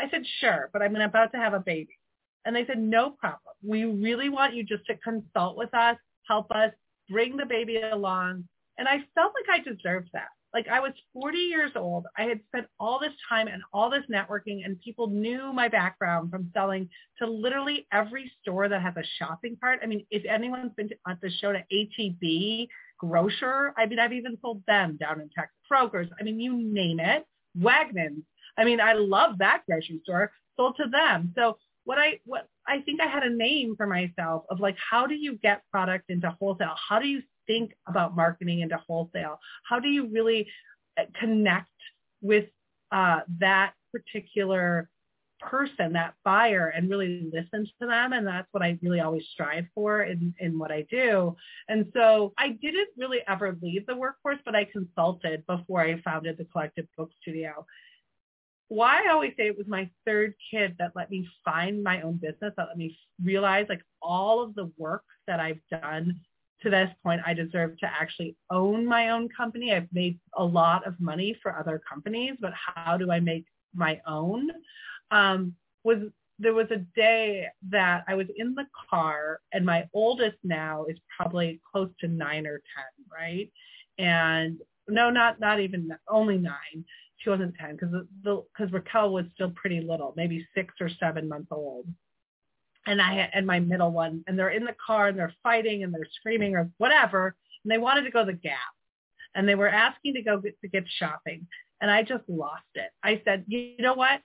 I 0.00 0.10
said, 0.10 0.22
sure, 0.40 0.68
but 0.72 0.82
I'm 0.82 0.96
about 0.96 1.32
to 1.32 1.38
have 1.38 1.54
a 1.54 1.60
baby. 1.60 1.96
And 2.44 2.56
they 2.56 2.66
said, 2.66 2.78
no 2.78 3.10
problem. 3.10 3.54
We 3.62 3.84
really 3.84 4.28
want 4.28 4.54
you 4.54 4.64
just 4.64 4.84
to 4.86 4.96
consult 4.96 5.56
with 5.56 5.72
us, 5.74 5.96
help 6.26 6.50
us, 6.50 6.72
bring 7.08 7.36
the 7.36 7.46
baby 7.46 7.80
along. 7.80 8.48
And 8.78 8.88
I 8.88 9.04
felt 9.14 9.32
like 9.34 9.60
I 9.60 9.62
deserved 9.62 10.10
that. 10.12 10.28
Like 10.54 10.68
I 10.68 10.80
was 10.80 10.92
40 11.14 11.38
years 11.38 11.70
old. 11.76 12.06
I 12.16 12.24
had 12.24 12.40
spent 12.48 12.66
all 12.78 12.98
this 12.98 13.12
time 13.28 13.48
and 13.48 13.62
all 13.72 13.88
this 13.90 14.04
networking 14.12 14.64
and 14.64 14.78
people 14.80 15.08
knew 15.08 15.52
my 15.52 15.68
background 15.68 16.30
from 16.30 16.50
selling 16.52 16.88
to 17.18 17.26
literally 17.26 17.86
every 17.92 18.30
store 18.42 18.68
that 18.68 18.82
has 18.82 18.94
a 18.96 19.04
shopping 19.18 19.56
cart. 19.60 19.80
I 19.82 19.86
mean, 19.86 20.04
if 20.10 20.24
anyone's 20.26 20.72
been 20.76 20.90
at 21.08 21.20
the 21.20 21.30
show 21.30 21.52
to 21.52 21.62
ATB, 21.72 22.68
grocer, 22.98 23.72
I 23.76 23.86
mean, 23.86 23.98
I've 23.98 24.12
even 24.12 24.36
sold 24.42 24.62
them 24.66 24.96
down 25.00 25.20
in 25.20 25.30
Texas. 25.34 25.56
Kroger's, 25.70 26.10
I 26.20 26.22
mean, 26.22 26.38
you 26.38 26.56
name 26.56 27.00
it. 27.00 27.26
Wegmans. 27.58 28.22
I 28.58 28.64
mean, 28.64 28.80
I 28.80 28.92
love 28.92 29.38
that 29.38 29.62
grocery 29.66 30.00
store. 30.04 30.30
Sold 30.56 30.76
to 30.76 30.88
them. 30.90 31.32
So 31.34 31.56
what 31.84 31.98
I 31.98 32.20
what 32.24 32.48
I 32.66 32.80
think 32.80 33.00
I 33.00 33.06
had 33.06 33.24
a 33.24 33.34
name 33.34 33.74
for 33.76 33.86
myself 33.86 34.44
of 34.50 34.60
like 34.60 34.76
how 34.78 35.06
do 35.06 35.14
you 35.14 35.36
get 35.38 35.62
product 35.70 36.10
into 36.10 36.30
wholesale? 36.38 36.76
How 36.88 36.98
do 36.98 37.08
you 37.08 37.22
think 37.46 37.72
about 37.86 38.16
marketing 38.16 38.60
into 38.60 38.76
wholesale? 38.76 39.38
How 39.68 39.80
do 39.80 39.88
you 39.88 40.06
really 40.06 40.48
uh, 40.98 41.04
connect 41.18 41.68
with 42.20 42.46
uh, 42.90 43.20
that 43.38 43.74
particular 43.92 44.88
person, 45.40 45.94
that 45.94 46.14
buyer, 46.24 46.68
and 46.68 46.88
really 46.88 47.30
listen 47.32 47.66
to 47.80 47.86
them? 47.86 48.12
And 48.12 48.26
that's 48.26 48.48
what 48.52 48.62
I 48.62 48.78
really 48.82 49.00
always 49.00 49.24
strive 49.32 49.66
for 49.74 50.02
in, 50.02 50.34
in 50.38 50.58
what 50.58 50.70
I 50.70 50.86
do. 50.90 51.36
And 51.68 51.90
so 51.94 52.32
I 52.38 52.50
didn't 52.50 52.90
really 52.96 53.20
ever 53.26 53.56
leave 53.60 53.86
the 53.86 53.96
workforce, 53.96 54.38
but 54.44 54.54
I 54.54 54.64
consulted 54.64 55.44
before 55.46 55.80
I 55.80 56.00
founded 56.02 56.38
the 56.38 56.44
Collective 56.44 56.86
Book 56.96 57.10
Studio 57.20 57.66
why 58.72 59.04
I 59.04 59.12
always 59.12 59.32
say 59.36 59.46
it 59.46 59.58
was 59.58 59.66
my 59.66 59.90
third 60.06 60.34
kid 60.50 60.76
that 60.78 60.92
let 60.94 61.10
me 61.10 61.28
find 61.44 61.82
my 61.82 62.00
own 62.00 62.16
business, 62.16 62.54
that 62.56 62.68
let 62.68 62.78
me 62.78 62.98
realize 63.22 63.66
like 63.68 63.82
all 64.00 64.42
of 64.42 64.54
the 64.54 64.72
work 64.78 65.04
that 65.26 65.40
I've 65.40 65.60
done 65.70 66.20
to 66.62 66.70
this 66.70 66.90
point, 67.02 67.20
I 67.26 67.34
deserve 67.34 67.78
to 67.78 67.86
actually 67.86 68.36
own 68.50 68.86
my 68.86 69.10
own 69.10 69.28
company. 69.28 69.72
I've 69.72 69.92
made 69.92 70.18
a 70.36 70.44
lot 70.44 70.86
of 70.86 71.00
money 71.00 71.36
for 71.42 71.56
other 71.56 71.80
companies, 71.88 72.34
but 72.40 72.52
how 72.54 72.96
do 72.96 73.10
I 73.10 73.20
make 73.20 73.46
my 73.74 74.00
own? 74.06 74.50
Um, 75.10 75.54
was 75.84 75.98
there 76.38 76.54
was 76.54 76.70
a 76.70 76.78
day 76.96 77.46
that 77.70 78.04
I 78.08 78.14
was 78.14 78.26
in 78.36 78.54
the 78.54 78.66
car 78.90 79.40
and 79.52 79.64
my 79.64 79.88
oldest 79.94 80.38
now 80.42 80.86
is 80.86 80.98
probably 81.16 81.60
close 81.70 81.90
to 82.00 82.08
nine 82.08 82.46
or 82.46 82.60
10, 82.74 82.84
right? 83.12 83.52
And 83.98 84.58
no, 84.88 85.10
not, 85.10 85.38
not 85.38 85.60
even, 85.60 85.90
only 86.08 86.38
nine 86.38 86.84
she 87.22 87.30
wasn't 87.30 87.54
10 87.56 87.76
because 87.76 87.94
because 88.22 88.72
Raquel 88.72 89.12
was 89.12 89.24
still 89.34 89.50
pretty 89.50 89.80
little, 89.80 90.12
maybe 90.16 90.46
six 90.54 90.74
or 90.80 90.90
seven 91.00 91.28
months 91.28 91.48
old. 91.50 91.86
And 92.84 93.00
I 93.00 93.30
and 93.32 93.46
my 93.46 93.60
middle 93.60 93.92
one, 93.92 94.24
and 94.26 94.36
they're 94.36 94.50
in 94.50 94.64
the 94.64 94.74
car 94.84 95.08
and 95.08 95.18
they're 95.18 95.34
fighting 95.42 95.84
and 95.84 95.94
they're 95.94 96.08
screaming 96.18 96.56
or 96.56 96.68
whatever, 96.78 97.36
and 97.62 97.70
they 97.70 97.78
wanted 97.78 98.02
to 98.02 98.10
go 98.10 98.24
to 98.24 98.32
the 98.32 98.36
Gap, 98.36 98.58
and 99.36 99.48
they 99.48 99.54
were 99.54 99.68
asking 99.68 100.14
to 100.14 100.22
go 100.22 100.38
get, 100.38 100.60
to 100.62 100.68
get 100.68 100.84
shopping, 100.88 101.46
and 101.80 101.90
I 101.90 102.02
just 102.02 102.24
lost 102.28 102.64
it. 102.74 102.90
I 103.02 103.22
said, 103.24 103.44
you 103.46 103.76
know 103.78 103.94
what? 103.94 104.20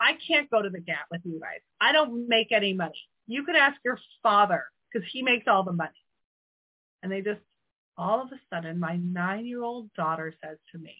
I 0.00 0.14
can't 0.26 0.50
go 0.50 0.60
to 0.60 0.70
the 0.70 0.80
Gap 0.80 1.06
with 1.10 1.20
you 1.24 1.38
guys. 1.40 1.60
I 1.80 1.92
don't 1.92 2.26
make 2.28 2.50
any 2.50 2.72
money. 2.72 2.98
You 3.28 3.44
could 3.44 3.54
ask 3.54 3.76
your 3.84 3.98
father 4.24 4.64
because 4.92 5.08
he 5.12 5.22
makes 5.22 5.46
all 5.46 5.62
the 5.62 5.72
money. 5.72 5.90
And 7.04 7.12
they 7.12 7.20
just, 7.20 7.40
all 7.96 8.22
of 8.22 8.32
a 8.32 8.40
sudden, 8.52 8.80
my 8.80 8.96
nine-year-old 8.96 9.92
daughter 9.94 10.34
says 10.42 10.58
to 10.72 10.78
me, 10.78 10.96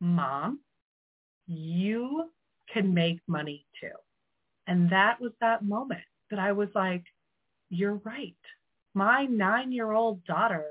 mom, 0.00 0.58
you 1.46 2.30
can 2.72 2.94
make 2.94 3.20
money 3.28 3.64
too. 3.80 3.94
And 4.66 4.90
that 4.90 5.20
was 5.20 5.30
that 5.40 5.64
moment 5.64 6.02
that 6.30 6.38
I 6.38 6.52
was 6.52 6.68
like, 6.74 7.04
you're 7.68 8.00
right. 8.04 8.36
My 8.94 9.24
nine-year-old 9.24 10.24
daughter 10.24 10.66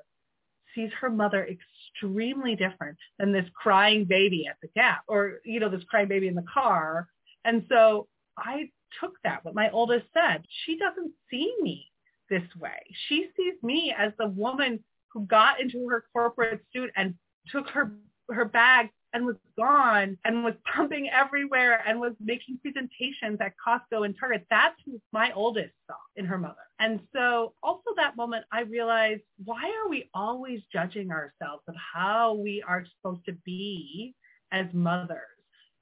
sees 0.74 0.92
her 1.00 1.10
mother 1.10 1.48
extremely 1.48 2.56
different 2.56 2.98
than 3.18 3.32
this 3.32 3.46
crying 3.54 4.06
baby 4.06 4.46
at 4.50 4.58
the 4.62 4.68
gap 4.76 5.04
or, 5.08 5.40
you 5.46 5.60
know, 5.60 5.70
this 5.70 5.84
crying 5.90 6.08
baby 6.08 6.28
in 6.28 6.36
the 6.36 6.46
car. 6.54 7.08
And 7.44 7.66
so 7.70 8.08
I 8.38 8.70
took 9.00 9.14
that, 9.24 9.46
what 9.46 9.56
my 9.56 9.70
oldest 9.70 10.06
said. 10.14 10.44
She 10.66 10.78
doesn't 10.78 11.12
see 11.30 11.54
me 11.62 11.92
this 12.30 12.44
way. 12.60 12.96
She 13.08 13.30
sees 13.38 13.54
me 13.62 13.94
as 13.98 14.12
the 14.18 14.28
woman 14.28 14.84
who 15.10 15.26
got 15.26 15.62
into 15.62 15.88
her 15.90 16.06
corporate 16.12 16.62
suit 16.74 16.92
and 16.96 17.16
took 17.52 17.70
her 17.70 17.92
her 18.30 18.46
bag 18.46 18.90
and 19.16 19.26
was 19.26 19.38
gone 19.58 20.18
and 20.26 20.44
was 20.44 20.56
pumping 20.76 21.10
everywhere 21.10 21.82
and 21.88 22.02
was 22.02 22.12
making 22.20 22.60
presentations 22.62 23.40
at 23.40 23.54
Costco 23.66 24.06
and 24.06 24.14
Target. 24.20 24.46
That's 24.50 24.76
my 25.14 25.32
oldest 25.32 25.72
saw 25.88 25.96
in 26.18 26.26
her 26.26 26.38
mother. 26.38 26.56
And 26.80 27.00
so 27.16 27.54
also 27.64 27.92
that 27.96 28.18
moment 28.18 28.44
I 28.52 28.64
realized 28.64 29.22
why 29.46 29.64
are 29.64 29.90
we 29.90 30.10
always 30.14 30.64
judging 30.72 31.12
ourselves 31.12 31.64
of 31.70 31.76
how 31.94 32.34
we 32.34 32.62
are 32.68 32.86
supposed 32.98 33.26
to 33.28 33.38
be 33.46 34.14
as 34.52 34.66
mothers? 34.74 35.22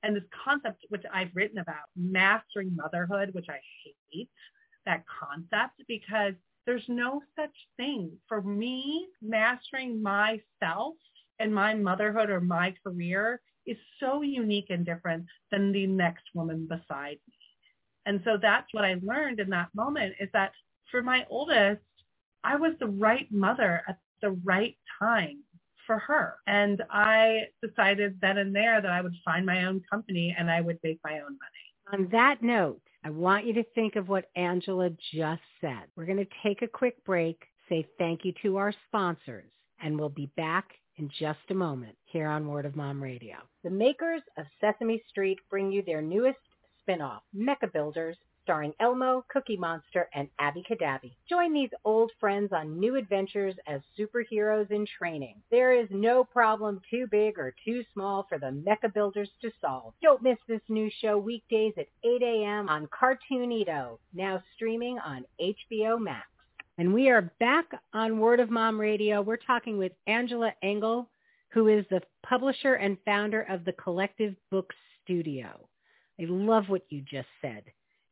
And 0.03 0.15
this 0.15 0.23
concept 0.45 0.85
which 0.89 1.03
I've 1.11 1.31
written 1.33 1.57
about, 1.57 1.85
mastering 1.95 2.75
motherhood, 2.75 3.31
which 3.33 3.47
I 3.49 3.59
hate 4.11 4.29
that 4.85 5.05
concept 5.07 5.81
because 5.87 6.33
there's 6.67 6.87
no 6.87 7.23
such 7.35 7.55
thing 7.77 8.11
for 8.27 8.43
me 8.43 9.07
mastering 9.23 10.03
myself 10.03 10.93
and 11.39 11.53
my 11.53 11.73
motherhood 11.73 12.29
or 12.29 12.41
my 12.41 12.73
career 12.85 13.41
is 13.65 13.77
so 13.99 14.21
unique 14.21 14.67
and 14.69 14.85
different 14.85 15.25
than 15.51 15.71
the 15.71 15.87
next 15.87 16.23
woman 16.33 16.67
beside 16.67 17.17
me. 17.27 17.33
And 18.05 18.21
so 18.25 18.37
that's 18.41 18.67
what 18.73 18.83
I 18.83 18.95
learned 19.01 19.39
in 19.39 19.49
that 19.51 19.69
moment 19.73 20.15
is 20.19 20.29
that 20.33 20.51
for 20.91 21.01
my 21.01 21.25
oldest, 21.29 21.81
I 22.43 22.57
was 22.57 22.73
the 22.79 22.87
right 22.87 23.31
mother 23.31 23.81
at 23.87 23.97
the 24.21 24.31
right 24.43 24.77
time 24.99 25.39
for 25.87 25.99
her. 25.99 26.35
And 26.47 26.83
I 26.89 27.43
decided 27.61 28.17
then 28.21 28.37
and 28.37 28.55
there 28.55 28.81
that 28.81 28.91
I 28.91 29.01
would 29.01 29.15
find 29.23 29.45
my 29.45 29.65
own 29.65 29.81
company 29.89 30.35
and 30.37 30.51
I 30.51 30.61
would 30.61 30.79
make 30.83 30.99
my 31.03 31.19
own 31.19 31.37
money. 31.37 31.93
On 31.93 32.09
that 32.11 32.41
note, 32.41 32.81
I 33.03 33.09
want 33.09 33.45
you 33.45 33.53
to 33.53 33.63
think 33.75 33.95
of 33.95 34.07
what 34.07 34.29
Angela 34.35 34.89
just 35.13 35.41
said. 35.59 35.83
We're 35.95 36.05
going 36.05 36.17
to 36.17 36.27
take 36.41 36.61
a 36.61 36.67
quick 36.67 37.03
break, 37.05 37.41
say 37.67 37.85
thank 37.97 38.23
you 38.23 38.33
to 38.43 38.57
our 38.57 38.73
sponsors, 38.87 39.51
and 39.83 39.99
we'll 39.99 40.09
be 40.09 40.31
back 40.37 40.69
in 40.97 41.09
just 41.19 41.39
a 41.49 41.53
moment 41.53 41.95
here 42.05 42.27
on 42.27 42.47
Word 42.47 42.65
of 42.65 42.75
Mom 42.75 43.03
Radio. 43.03 43.35
The 43.63 43.69
makers 43.69 44.21
of 44.37 44.45
Sesame 44.61 45.03
Street 45.09 45.39
bring 45.49 45.71
you 45.71 45.83
their 45.85 46.01
newest 46.01 46.39
spinoff, 46.87 47.19
Mecha 47.35 47.71
Builders 47.71 48.17
starring 48.43 48.73
Elmo, 48.79 49.25
Cookie 49.29 49.57
Monster, 49.57 50.09
and 50.13 50.27
Abby 50.39 50.63
Cadabby. 50.69 51.13
Join 51.29 51.53
these 51.53 51.69
old 51.85 52.11
friends 52.19 52.51
on 52.51 52.79
new 52.79 52.95
adventures 52.95 53.55
as 53.67 53.81
superheroes 53.97 54.69
in 54.69 54.85
training. 54.97 55.41
There 55.49 55.71
is 55.71 55.87
no 55.89 56.23
problem 56.25 56.81
too 56.89 57.07
big 57.09 57.39
or 57.39 57.55
too 57.63 57.83
small 57.93 58.25
for 58.27 58.37
the 58.37 58.47
mecha 58.47 58.93
builders 58.93 59.29
to 59.41 59.51
solve. 59.61 59.93
Don't 60.01 60.21
miss 60.21 60.37
this 60.47 60.61
new 60.67 60.89
show 61.01 61.17
weekdays 61.17 61.73
at 61.77 61.87
8 62.03 62.21
a.m. 62.21 62.69
on 62.69 62.87
Cartoonito, 62.87 63.97
now 64.13 64.43
streaming 64.55 64.99
on 64.99 65.25
HBO 65.41 65.99
Max. 65.99 66.27
And 66.79 66.91
we 66.91 67.09
are 67.09 67.31
back 67.39 67.65
on 67.93 68.19
Word 68.19 68.39
of 68.39 68.49
Mom 68.49 68.81
Radio. 68.81 69.21
We're 69.21 69.37
talking 69.37 69.77
with 69.77 69.91
Angela 70.07 70.51
Engel, 70.63 71.07
who 71.51 71.67
is 71.67 71.85
the 71.91 72.01
publisher 72.27 72.73
and 72.73 72.97
founder 73.05 73.43
of 73.43 73.63
the 73.63 73.73
Collective 73.73 74.35
Book 74.49 74.73
Studio. 75.03 75.69
I 76.19 76.25
love 76.27 76.69
what 76.69 76.81
you 76.89 77.01
just 77.01 77.27
said, 77.43 77.61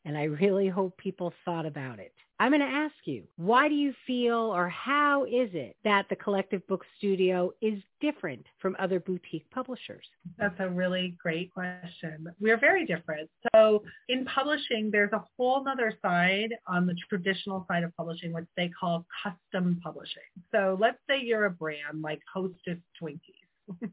and 0.05 0.17
I 0.17 0.23
really 0.23 0.67
hope 0.67 0.97
people 0.97 1.33
thought 1.45 1.65
about 1.65 1.99
it. 1.99 2.13
I'm 2.39 2.49
going 2.49 2.61
to 2.61 2.65
ask 2.65 2.95
you, 3.05 3.25
why 3.35 3.69
do 3.69 3.75
you 3.75 3.93
feel 4.07 4.33
or 4.33 4.67
how 4.67 5.25
is 5.25 5.51
it 5.53 5.75
that 5.83 6.07
the 6.09 6.15
Collective 6.15 6.65
Book 6.65 6.83
Studio 6.97 7.51
is 7.61 7.79
different 7.99 8.43
from 8.59 8.75
other 8.79 8.99
boutique 8.99 9.47
publishers? 9.51 10.07
That's 10.39 10.55
a 10.57 10.67
really 10.67 11.15
great 11.21 11.53
question. 11.53 12.25
We're 12.39 12.59
very 12.59 12.87
different. 12.87 13.29
So 13.53 13.83
in 14.09 14.25
publishing, 14.25 14.89
there's 14.91 15.11
a 15.13 15.23
whole 15.37 15.63
other 15.67 15.93
side 16.01 16.55
on 16.65 16.87
the 16.87 16.95
traditional 17.07 17.63
side 17.67 17.83
of 17.83 17.95
publishing, 17.95 18.33
which 18.33 18.47
they 18.57 18.69
call 18.69 19.05
custom 19.21 19.79
publishing. 19.83 20.23
So 20.51 20.77
let's 20.81 20.97
say 21.07 21.21
you're 21.21 21.45
a 21.45 21.51
brand 21.51 22.01
like 22.01 22.21
Hostess 22.33 22.79
Twinkies 22.99 23.40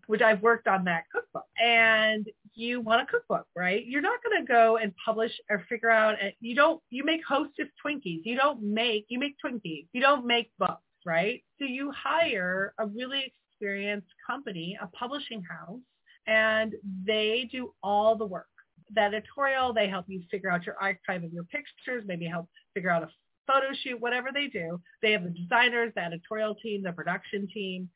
which 0.07 0.23
I've 0.23 0.43
worked 0.43 0.69
on 0.69 0.85
that 0.85 1.05
cookbook. 1.13 1.45
And 1.63 2.27
you 2.55 2.81
want 2.81 3.03
a 3.03 3.07
cookbook, 3.07 3.47
right? 3.57 3.85
You're 3.87 4.03
not 4.03 4.21
going 4.23 4.45
to 4.45 4.47
go 4.47 4.79
and 4.79 4.93
publish 5.05 5.33
or 5.49 5.65
figure 5.69 5.91
out. 5.91 6.15
Uh, 6.15 6.31
you 6.41 6.55
don't. 6.55 6.81
You 6.91 7.05
make 7.05 7.21
Hostess 7.27 7.69
Twinkies. 7.85 8.23
You 8.25 8.37
don't 8.37 8.63
make. 8.63 9.07
You 9.09 9.19
make 9.19 9.37
Twinkies. 9.45 9.87
You 9.93 10.01
don't 10.01 10.27
make 10.27 10.51
books, 10.59 10.83
right? 11.07 11.43
So 11.59 11.67
you 11.67 11.93
hire 11.93 12.75
a 12.79 12.87
really 12.87 13.33
experienced 13.53 14.09
company, 14.27 14.79
a 14.81 14.87
publishing 14.89 15.43
house, 15.43 15.81
and 16.27 16.75
they 17.05 17.49
do 17.51 17.75
all 17.83 18.17
the 18.17 18.27
work. 18.27 18.47
The 18.95 19.03
editorial, 19.03 19.73
they 19.73 19.89
help 19.89 20.07
you 20.09 20.23
figure 20.31 20.51
out 20.51 20.65
your 20.65 20.77
archive 20.81 21.23
of 21.23 21.33
your 21.33 21.45
pictures, 21.45 22.05
maybe 22.07 22.27
help 22.27 22.49
figure 22.75 22.91
out 22.91 23.03
a 23.03 23.09
photo 23.47 23.69
shoot, 23.83 24.01
whatever 24.01 24.29
they 24.33 24.47
do. 24.47 24.81
They 25.03 25.13
have 25.13 25.25
the 25.25 25.31
designers, 25.31 25.93
the 25.95 26.03
editorial 26.03 26.55
team, 26.55 26.83
the 26.83 26.93
production 26.93 27.49
team 27.53 27.89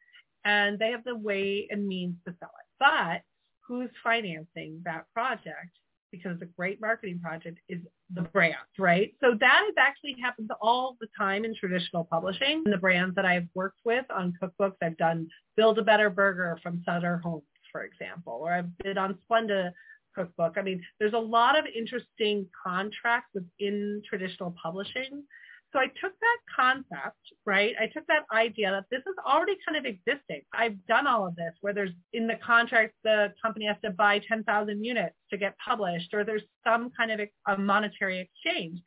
and 0.44 0.78
they 0.78 0.90
have 0.90 1.04
the 1.04 1.16
way 1.16 1.68
and 1.70 1.86
means 1.86 2.16
to 2.26 2.34
sell 2.38 2.50
it. 2.58 2.66
But 2.78 3.22
who's 3.66 3.90
financing 4.02 4.82
that 4.84 5.04
project? 5.14 5.70
Because 6.10 6.36
a 6.42 6.46
great 6.46 6.80
marketing 6.80 7.20
project 7.20 7.58
is 7.70 7.80
the 8.12 8.22
brand, 8.22 8.56
right? 8.78 9.14
So 9.20 9.34
that 9.40 9.62
has 9.64 9.74
actually 9.78 10.16
happened 10.22 10.50
all 10.60 10.96
the 11.00 11.06
time 11.18 11.44
in 11.44 11.54
traditional 11.54 12.04
publishing. 12.04 12.62
The 12.66 12.76
brands 12.76 13.14
that 13.16 13.24
I've 13.24 13.48
worked 13.54 13.80
with 13.84 14.04
on 14.14 14.34
cookbooks, 14.42 14.76
I've 14.82 14.98
done 14.98 15.28
Build 15.56 15.78
a 15.78 15.82
Better 15.82 16.10
Burger 16.10 16.58
from 16.62 16.82
Sutter 16.84 17.18
Homes, 17.24 17.44
for 17.70 17.84
example, 17.84 18.40
or 18.42 18.52
I've 18.52 18.76
been 18.78 18.98
on 18.98 19.18
Splenda 19.24 19.72
cookbook. 20.14 20.56
I 20.58 20.62
mean, 20.62 20.82
there's 21.00 21.14
a 21.14 21.18
lot 21.18 21.58
of 21.58 21.64
interesting 21.74 22.46
contracts 22.62 23.30
within 23.34 24.02
traditional 24.06 24.54
publishing 24.62 25.24
so 25.72 25.78
I 25.78 25.86
took 25.86 26.12
that 26.20 26.38
concept, 26.54 27.16
right? 27.46 27.74
I 27.80 27.86
took 27.86 28.06
that 28.06 28.26
idea 28.32 28.70
that 28.70 28.84
this 28.90 29.00
is 29.00 29.14
already 29.26 29.56
kind 29.66 29.78
of 29.78 29.86
existing. 29.86 30.42
I've 30.52 30.76
done 30.86 31.06
all 31.06 31.26
of 31.26 31.34
this 31.34 31.54
where 31.62 31.72
there's 31.72 31.92
in 32.12 32.26
the 32.26 32.36
contract, 32.44 32.94
the 33.04 33.32
company 33.42 33.66
has 33.66 33.76
to 33.82 33.90
buy 33.90 34.20
10,000 34.28 34.84
units 34.84 35.14
to 35.30 35.38
get 35.38 35.56
published 35.64 36.12
or 36.12 36.24
there's 36.24 36.42
some 36.64 36.90
kind 36.96 37.10
of 37.10 37.20
a 37.48 37.56
monetary 37.56 38.20
exchange. 38.20 38.80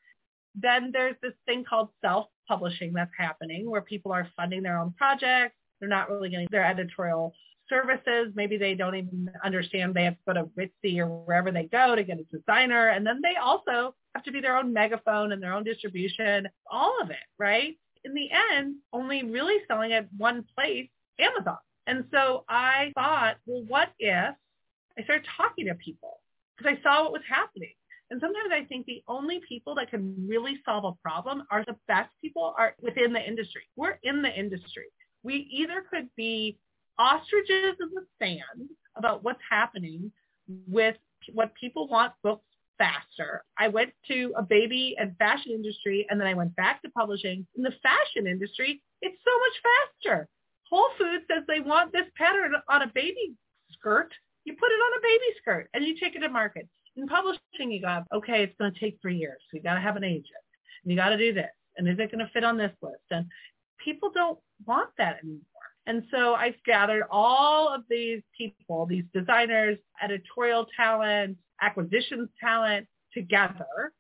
Then 0.54 0.92
there's 0.94 1.16
this 1.24 1.34
thing 1.48 1.66
called 1.68 1.90
self-publishing 2.02 2.94
that's 2.94 3.12
happening 3.18 3.70
where 3.70 3.82
people 3.82 4.12
are 4.12 4.28
funding 4.36 4.62
their 4.62 4.78
own 4.78 4.94
projects. 4.96 5.56
They're 5.80 5.90
not 5.90 6.10
really 6.10 6.30
getting 6.30 6.48
their 6.52 6.66
editorial 6.66 7.34
services. 7.70 8.34
Maybe 8.36 8.58
they 8.58 8.76
don't 8.76 8.96
even 8.96 9.30
understand 9.44 9.94
they 9.94 10.04
have 10.06 10.16
to 10.16 10.20
go 10.28 10.34
to 10.34 10.50
Reedsy 10.58 11.00
or 11.00 11.08
wherever 11.08 11.52
they 11.52 11.64
go 11.64 11.96
to 11.96 12.04
get 12.04 12.20
a 12.20 12.24
designer. 12.24 12.90
And 12.90 13.06
then 13.06 13.22
they 13.24 13.36
also 13.36 13.96
have 14.14 14.24
to 14.24 14.32
be 14.32 14.42
their 14.42 14.58
own 14.58 14.74
megaphone 14.74 15.32
and 15.32 15.42
their 15.42 15.54
own 15.54 15.64
distribution, 15.64 16.48
all 16.70 17.02
of 17.02 17.10
it, 17.10 17.18
right? 17.38 17.78
In 18.04 18.14
the 18.14 18.30
end, 18.54 18.76
only 18.94 19.24
really 19.24 19.58
selling 19.68 19.94
at 19.94 20.08
one 20.18 20.46
place, 20.56 20.90
Amazon. 21.20 21.58
And 21.88 22.06
so 22.12 22.46
I 22.50 22.92
thought, 22.96 23.38
well, 23.46 23.64
what 23.68 23.90
if 24.00 24.36
I 24.98 25.04
started 25.04 25.28
talking 25.38 25.68
to 25.68 25.76
people 25.76 26.20
because 26.58 26.78
I 26.78 26.82
saw 26.82 27.04
what 27.04 27.12
was 27.12 27.22
happening. 27.28 27.74
And 28.12 28.22
sometimes 28.22 28.52
I 28.54 28.64
think 28.66 28.86
the 28.86 29.04
only 29.08 29.42
people 29.48 29.76
that 29.76 29.90
can 29.90 30.28
really 30.28 30.60
solve 30.64 30.86
a 30.86 30.94
problem 31.02 31.44
are 31.50 31.66
the 31.66 31.76
best 31.88 32.10
people 32.22 32.54
are 32.58 32.76
within 32.82 33.14
the 33.14 33.26
industry. 33.26 33.64
We're 33.76 33.98
in 34.04 34.22
the 34.22 34.32
industry. 34.32 34.86
We 35.24 35.48
either 35.52 35.84
could 35.90 36.10
be 36.16 36.60
ostriches 36.98 37.76
in 37.80 37.90
the 37.94 38.06
sand 38.20 38.70
about 38.96 39.24
what's 39.24 39.42
happening 39.50 40.12
with 40.68 40.96
what 41.34 41.54
people 41.56 41.88
want 41.88 42.14
books 42.24 42.46
faster. 42.78 43.44
I 43.58 43.68
went 43.68 43.92
to 44.10 44.34
a 44.38 44.44
baby 44.44 44.96
and 45.00 45.16
fashion 45.18 45.52
industry 45.52 46.06
and 46.10 46.20
then 46.20 46.28
I 46.28 46.34
went 46.34 46.56
back 46.56 46.82
to 46.82 46.90
publishing. 46.90 47.46
In 47.56 47.64
the 47.64 47.74
fashion 47.82 48.28
industry, 48.28 48.82
it's 49.02 49.18
so 49.24 49.32
much 49.40 49.74
faster. 50.04 50.28
Whole 50.70 50.90
Foods 50.98 51.24
says 51.30 51.44
they 51.48 51.60
want 51.60 51.92
this 51.92 52.06
pattern 52.18 52.54
on 52.70 52.82
a 52.82 52.92
baby 52.94 53.36
skirt. 53.72 54.12
You 54.46 54.54
put 54.54 54.72
it 54.72 54.76
on 54.76 55.00
a 55.00 55.02
baby 55.02 55.38
skirt 55.42 55.70
and 55.74 55.86
you 55.86 55.96
take 56.00 56.16
it 56.16 56.20
to 56.20 56.30
market. 56.30 56.68
In 56.98 57.08
publishing, 57.08 57.72
you 57.72 57.82
got, 57.82 58.06
okay, 58.14 58.44
it's 58.44 58.56
going 58.58 58.74
to 58.74 58.80
take 58.80 59.00
three 59.02 59.18
years. 59.18 59.40
So 59.50 59.58
you 59.58 59.64
got 59.64 59.76
to 59.76 59.82
have 59.82 59.96
an 59.96 60.04
agent 60.04 60.28
and 60.84 60.92
you 60.92 60.98
got 60.98 61.10
to 61.10 61.18
do 61.18 61.34
this. 61.34 61.52
And 61.78 61.88
is 61.88 62.00
it 62.00 62.12
going 62.12 62.26
to 62.26 62.32
fit 62.32 62.44
on 62.44 62.58
this 62.58 62.72
list? 62.82 63.04
And 63.12 63.26
people 63.84 64.12
don't 64.14 64.40
want 64.66 64.90
that 64.98 65.18
anymore. 65.24 65.42
And 65.88 66.04
so 66.12 66.34
I've 66.34 66.62
gathered 66.66 67.04
all 67.12 67.74
of 67.74 67.82
these 67.90 68.22
people, 68.38 68.86
these 68.86 69.04
designers, 69.14 69.78
editorial 70.04 70.66
talent, 70.76 71.38
acquisitions 71.62 72.30
talent 72.42 72.88
together. 73.14 73.94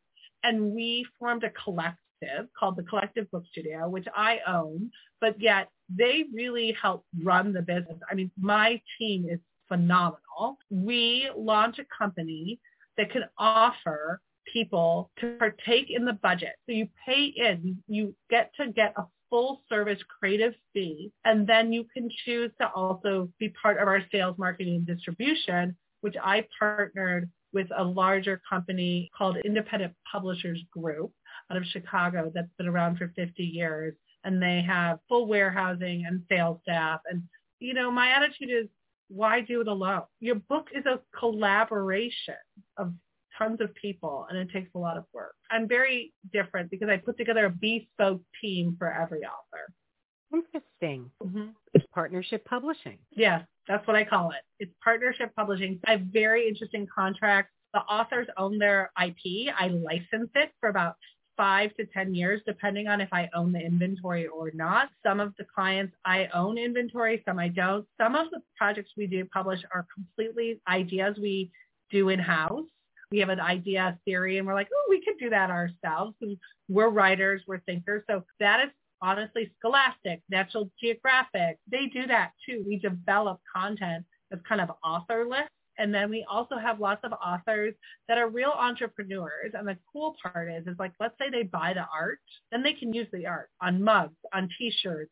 And 0.44 0.72
we 0.74 1.06
formed 1.20 1.44
a 1.44 1.52
collective 1.52 2.48
called 2.58 2.78
the 2.78 2.84
Collective 2.84 3.30
Book 3.32 3.44
Studio, 3.52 3.88
which 3.90 4.08
I 4.16 4.40
own, 4.48 4.90
but 5.22 5.40
yet 5.40 5.70
they 5.90 6.26
really 6.34 6.76
help 6.82 7.06
run 7.24 7.54
the 7.54 7.62
business. 7.62 8.00
I 8.10 8.16
mean, 8.16 8.32
my 8.40 8.82
team 8.98 9.28
is 9.30 9.40
phenomenal. 9.68 10.58
We 10.70 11.30
launch 11.36 11.80
a 11.80 11.86
company 11.96 12.60
that 12.98 13.12
can 13.12 13.24
offer 13.38 14.22
people 14.52 15.12
to 15.20 15.36
partake 15.38 15.88
in 15.90 16.06
the 16.06 16.14
budget. 16.14 16.54
So 16.66 16.74
you 16.74 16.88
pay 17.06 17.26
in, 17.26 17.78
you 17.88 18.16
get 18.30 18.52
to 18.60 18.72
get 18.72 18.94
a 18.98 19.04
full 19.30 19.62
service 19.70 20.00
creative 20.20 20.54
fee, 20.74 21.12
and 21.24 21.48
then 21.48 21.74
you 21.74 21.86
can 21.94 22.10
choose 22.26 22.52
to 22.62 22.70
also 22.70 23.30
be 23.40 23.50
part 23.50 23.80
of 23.80 23.88
our 23.88 24.02
sales, 24.12 24.38
marketing, 24.38 24.76
and 24.76 24.88
distribution, 24.88 25.76
which 26.02 26.16
I 26.22 26.48
partnered 26.60 27.30
with 27.54 27.68
a 27.76 27.84
larger 27.84 28.42
company 28.48 29.10
called 29.18 29.38
Independent 29.38 29.94
Publishers 30.12 30.62
Group 30.72 31.12
out 31.50 31.58
of 31.58 31.64
Chicago 31.66 32.32
that's 32.34 32.52
been 32.58 32.68
around 32.68 32.98
for 32.98 33.12
50 33.16 33.44
years. 33.44 33.96
And 34.24 34.42
they 34.42 34.62
have 34.68 35.00
full 35.08 35.28
warehousing 35.28 36.06
and 36.08 36.24
sales 36.30 36.60
staff. 36.64 37.00
And, 37.10 37.24
you 37.60 37.74
know, 37.74 37.92
my 37.92 38.10
attitude 38.10 38.50
is, 38.50 38.68
why 39.08 39.42
do 39.42 39.62
it 39.62 39.68
alone? 39.68 40.02
Your 40.20 40.36
book 40.36 40.70
is 40.74 40.86
a 40.86 41.00
collaboration 41.18 42.36
of 42.78 42.94
tons 43.38 43.62
of 43.62 43.74
people 43.76 44.28
and 44.30 44.38
it 44.38 44.50
takes 44.52 44.70
a 44.76 44.78
lot 44.78 44.98
of 44.98 45.06
work. 45.14 45.36
I'm 45.52 45.68
very 45.68 46.14
different 46.34 46.70
because 46.72 46.90
I 46.90 46.98
put 46.98 47.18
together 47.18 47.46
a 47.46 47.50
bespoke 47.50 48.22
team 48.42 48.76
for 48.78 48.92
every 48.92 49.22
author. 49.22 49.74
Interesting. 50.34 51.10
Mm-hmm. 51.24 51.50
It's 51.74 51.86
partnership 51.94 52.46
publishing. 52.46 52.98
Yeah, 53.12 53.44
that's 53.68 53.86
what 53.88 53.96
I 53.96 54.04
call 54.04 54.32
it. 54.32 54.42
It's 54.60 54.74
partnership 54.84 55.34
publishing. 55.36 55.80
I 55.86 55.92
have 55.92 56.02
very 56.02 56.48
interesting 56.48 56.88
contracts. 56.94 57.52
The 57.74 57.82
authors 57.82 58.28
own 58.38 58.58
their 58.58 58.92
IP. 59.02 59.54
I 59.58 59.68
license 59.68 60.32
it 60.36 60.52
for 60.60 60.70
about 60.70 60.96
five 61.38 61.76
to 61.76 61.86
10 61.86 62.16
years, 62.16 62.42
depending 62.48 62.88
on 62.88 63.02
if 63.02 63.10
I 63.12 63.30
own 63.36 63.52
the 63.52 63.60
inventory 63.60 64.28
or 64.28 64.52
not. 64.54 64.90
Some 65.04 65.20
of 65.20 65.34
the 65.38 65.46
clients 65.54 65.94
I 66.06 66.28
own 66.34 66.58
inventory, 66.58 67.22
some 67.28 67.40
I 67.40 67.50
don't. 67.50 67.86
Some 68.00 68.16
of 68.16 68.32
the 68.32 68.42
projects 68.58 68.92
we 68.96 69.08
do 69.08 69.26
publish 69.26 69.60
are 69.74 69.86
completely 69.94 70.62
ideas 70.68 71.18
we 71.20 71.52
do 71.92 72.10
in-house 72.10 72.66
we 73.16 73.22
have 73.22 73.30
an 73.30 73.40
idea 73.40 73.98
theory 74.04 74.38
and 74.38 74.46
we're 74.46 74.54
like, 74.54 74.68
oh, 74.76 74.88
we 74.90 75.02
could 75.02 75.18
do 75.18 75.30
that 75.30 75.50
ourselves. 75.50 76.16
And 76.22 76.38
we're 76.68 76.90
writers, 76.90 77.42
we're 77.48 77.62
thinkers. 77.62 78.04
So 78.10 78.26
that 78.42 78.60
is 78.60 78.72
honestly 79.02 79.50
Scholastic, 79.58 80.22
National 80.30 80.70
Geographic. 80.82 81.58
They 81.72 81.86
do 81.86 82.08
that 82.08 82.32
too. 82.46 82.66
We 82.68 82.78
develop 82.78 83.40
content 83.56 84.04
that's 84.30 84.42
kind 84.46 84.60
of 84.60 84.70
authorless. 84.84 85.48
And 85.78 85.94
then 85.94 86.10
we 86.10 86.26
also 86.30 86.58
have 86.58 86.82
lots 86.82 87.06
of 87.06 87.14
authors 87.14 87.74
that 88.10 88.18
are 88.18 88.28
real 88.28 88.52
entrepreneurs. 88.52 89.54
And 89.54 89.66
the 89.66 89.78
cool 89.94 90.18
part 90.22 90.52
is, 90.52 90.68
is 90.68 90.78
like, 90.78 90.92
let's 91.00 91.18
say 91.18 91.30
they 91.30 91.44
buy 91.44 91.74
the 91.74 91.86
art, 91.94 92.20
then 92.52 92.64
they 92.64 92.74
can 92.74 92.94
use 92.94 93.08
the 93.14 93.28
art 93.28 93.50
on 93.62 93.82
mugs, 93.82 94.16
on 94.34 94.50
t-shirts, 94.58 95.12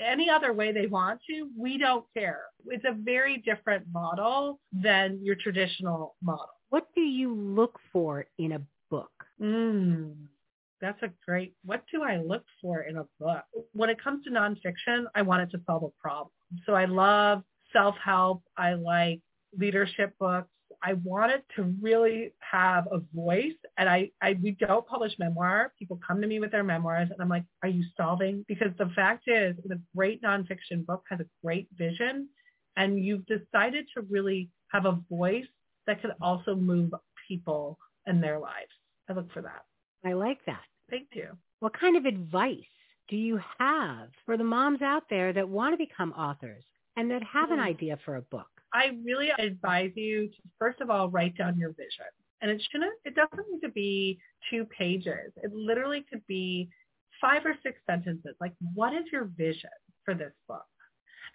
any 0.00 0.30
other 0.30 0.52
way 0.52 0.70
they 0.72 0.86
want 0.86 1.20
to. 1.28 1.48
We 1.58 1.78
don't 1.78 2.04
care. 2.16 2.42
It's 2.66 2.84
a 2.84 2.94
very 2.96 3.38
different 3.38 3.86
model 3.92 4.60
than 4.72 5.18
your 5.20 5.34
traditional 5.34 6.14
model 6.22 6.59
what 6.70 6.86
do 6.94 7.02
you 7.02 7.34
look 7.34 7.78
for 7.92 8.26
in 8.38 8.52
a 8.52 8.62
book? 8.90 9.10
Mm, 9.40 10.14
that's 10.80 11.02
a 11.02 11.10
great, 11.26 11.54
what 11.64 11.84
do 11.92 12.02
I 12.02 12.16
look 12.16 12.44
for 12.62 12.82
in 12.82 12.96
a 12.96 13.04
book? 13.18 13.42
When 13.72 13.90
it 13.90 14.02
comes 14.02 14.24
to 14.24 14.30
nonfiction, 14.30 15.04
I 15.14 15.22
want 15.22 15.42
it 15.42 15.50
to 15.56 15.62
solve 15.66 15.82
a 15.82 16.00
problem. 16.00 16.30
So 16.66 16.74
I 16.74 16.86
love 16.86 17.42
self-help. 17.72 18.42
I 18.56 18.74
like 18.74 19.20
leadership 19.56 20.14
books. 20.18 20.48
I 20.82 20.94
wanted 21.04 21.42
to 21.56 21.74
really 21.82 22.32
have 22.38 22.88
a 22.90 23.00
voice 23.14 23.52
and 23.76 23.88
I, 23.88 24.10
I 24.22 24.38
we 24.42 24.52
don't 24.52 24.86
publish 24.86 25.12
memoir. 25.18 25.72
People 25.78 26.00
come 26.06 26.22
to 26.22 26.26
me 26.26 26.40
with 26.40 26.52
their 26.52 26.64
memoirs 26.64 27.10
and 27.10 27.20
I'm 27.20 27.28
like, 27.28 27.44
are 27.62 27.68
you 27.68 27.84
solving? 27.96 28.46
Because 28.48 28.70
the 28.78 28.90
fact 28.96 29.24
is 29.26 29.56
the 29.64 29.80
great 29.94 30.22
nonfiction 30.22 30.86
book 30.86 31.04
has 31.10 31.20
a 31.20 31.26
great 31.44 31.68
vision 31.76 32.28
and 32.76 33.04
you've 33.04 33.26
decided 33.26 33.86
to 33.94 34.02
really 34.08 34.48
have 34.68 34.86
a 34.86 34.98
voice 35.10 35.44
that 35.90 36.00
can 36.00 36.12
also 36.20 36.54
move 36.54 36.92
people 37.28 37.78
in 38.06 38.20
their 38.20 38.38
lives. 38.38 38.70
I 39.08 39.12
look 39.14 39.30
for 39.32 39.42
that. 39.42 39.64
I 40.04 40.12
like 40.12 40.38
that. 40.46 40.62
Thank 40.88 41.08
you. 41.12 41.36
What 41.58 41.78
kind 41.78 41.96
of 41.96 42.04
advice 42.06 42.58
do 43.08 43.16
you 43.16 43.40
have 43.58 44.08
for 44.24 44.36
the 44.36 44.44
moms 44.44 44.82
out 44.82 45.02
there 45.10 45.32
that 45.32 45.48
want 45.48 45.72
to 45.74 45.76
become 45.76 46.12
authors 46.12 46.64
and 46.96 47.10
that 47.10 47.22
have 47.24 47.50
an 47.50 47.58
Hmm. 47.58 47.64
idea 47.64 47.96
for 48.04 48.16
a 48.16 48.22
book? 48.22 48.46
I 48.72 48.96
really 49.04 49.30
advise 49.30 49.90
you 49.96 50.28
to 50.28 50.36
first 50.58 50.80
of 50.80 50.90
all 50.90 51.10
write 51.10 51.36
down 51.36 51.58
your 51.58 51.70
vision. 51.72 52.06
And 52.40 52.50
it 52.52 52.62
shouldn't 52.70 52.94
it 53.04 53.14
doesn't 53.16 53.50
need 53.50 53.60
to 53.62 53.68
be 53.72 54.20
two 54.48 54.64
pages. 54.66 55.32
It 55.42 55.52
literally 55.52 56.02
could 56.08 56.24
be 56.28 56.70
five 57.20 57.44
or 57.44 57.56
six 57.64 57.80
sentences. 57.84 58.36
Like 58.40 58.54
what 58.74 58.94
is 58.94 59.04
your 59.12 59.24
vision 59.24 59.70
for 60.04 60.14
this 60.14 60.32
book? 60.46 60.64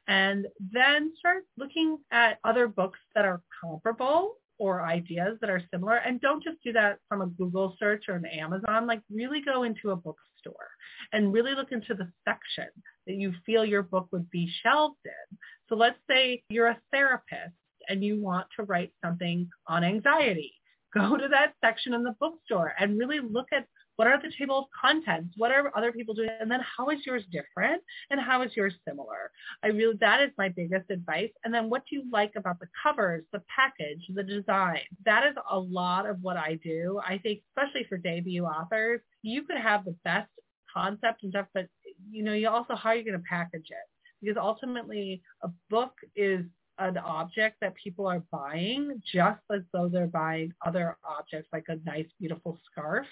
And 0.08 0.48
then 0.72 1.14
start 1.20 1.44
looking 1.58 1.98
at 2.12 2.40
other 2.44 2.68
books 2.68 3.00
that 3.16 3.26
are 3.26 3.42
comparable 3.62 4.38
or 4.58 4.84
ideas 4.84 5.38
that 5.42 5.50
are 5.50 5.62
similar 5.72 5.98
and 5.98 6.22
don't 6.22 6.44
just 6.44 6.58
do 6.64 6.72
that 6.74 7.00
from 7.10 7.22
a 7.22 7.28
Google 7.28 7.76
search 7.80 8.06
or 8.08 8.16
an 8.16 8.26
Amazon. 8.26 8.88
Like 8.88 9.02
really 9.12 9.42
go 9.42 9.64
into 9.64 9.92
a 9.92 9.96
bookstore 9.96 10.70
and 11.12 11.34
really 11.34 11.56
look 11.56 11.72
into 11.72 11.94
the 11.94 12.10
section 12.28 12.70
that 13.08 13.16
you 13.16 13.34
feel 13.46 13.66
your 13.66 13.84
book 13.84 14.08
would 14.12 14.30
be 14.30 14.50
shelved 14.64 14.98
in. 15.06 15.38
So 15.68 15.76
let's 15.76 16.00
say 16.10 16.44
you're 16.50 16.68
a 16.68 16.80
therapist 16.92 17.56
and 17.90 18.04
you 18.04 18.22
want 18.22 18.48
to 18.58 18.64
write 18.64 18.92
something 19.04 19.50
on 19.68 19.84
anxiety. 19.84 20.54
Go 20.94 21.18
to 21.18 21.28
that 21.28 21.54
section 21.62 21.94
in 21.94 22.04
the 22.04 22.16
bookstore 22.22 22.74
and 22.80 22.98
really 22.98 23.20
look 23.20 23.48
at 23.52 23.68
what 23.96 24.08
are 24.08 24.20
the 24.22 24.32
table 24.38 24.60
of 24.60 24.66
contents? 24.80 25.34
What 25.38 25.52
are 25.52 25.72
other 25.76 25.92
people 25.92 26.14
doing? 26.14 26.30
And 26.40 26.50
then 26.50 26.60
how 26.62 26.90
is 26.90 27.06
yours 27.06 27.24
different? 27.32 27.82
And 28.10 28.20
how 28.20 28.42
is 28.42 28.52
yours 28.56 28.74
similar? 28.88 29.32
I 29.64 29.68
really, 29.68 29.98
that 30.02 30.22
is 30.22 30.32
my 30.38 30.50
biggest 30.50 30.90
advice. 30.90 31.32
And 31.44 31.54
then 31.54 31.70
what 31.70 31.84
do 31.90 31.96
you 31.96 32.04
like 32.12 32.34
about 32.36 32.60
the 32.60 32.68
covers, 32.84 33.24
the 33.32 33.42
package, 33.54 34.04
the 34.14 34.24
design? 34.24 34.80
That 35.06 35.26
is 35.28 35.36
a 35.50 35.60
lot 35.60 36.06
of 36.06 36.22
what 36.22 36.38
I 36.38 36.60
do. 36.64 37.00
I 37.06 37.18
think 37.18 37.42
especially 37.56 37.86
for 37.88 37.98
debut 37.98 38.46
authors, 38.46 39.02
you 39.22 39.44
could 39.44 39.58
have 39.58 39.86
the 39.86 39.96
best 40.04 40.30
concept 40.74 41.24
and 41.24 41.32
stuff, 41.32 41.48
but 41.54 41.68
you 42.12 42.24
know, 42.24 42.34
you 42.34 42.50
also, 42.50 42.76
how 42.76 42.90
are 42.90 42.96
you 42.96 43.06
going 43.06 43.18
to 43.18 43.24
package 43.30 43.68
it? 43.70 43.88
Because 44.22 44.38
ultimately 44.38 45.22
a 45.44 45.50
book 45.70 45.94
is 46.16 46.46
an 46.78 46.98
object 46.98 47.58
that 47.62 47.74
people 47.76 48.06
are 48.06 48.24
buying 48.32 49.02
just 49.14 49.40
as 49.54 49.62
though 49.72 49.88
they're 49.88 50.08
buying 50.08 50.52
other 50.66 50.98
objects 51.08 51.48
like 51.54 51.66
a 51.70 51.78
nice, 51.86 52.08
beautiful 52.20 52.60
scarf. 52.70 53.06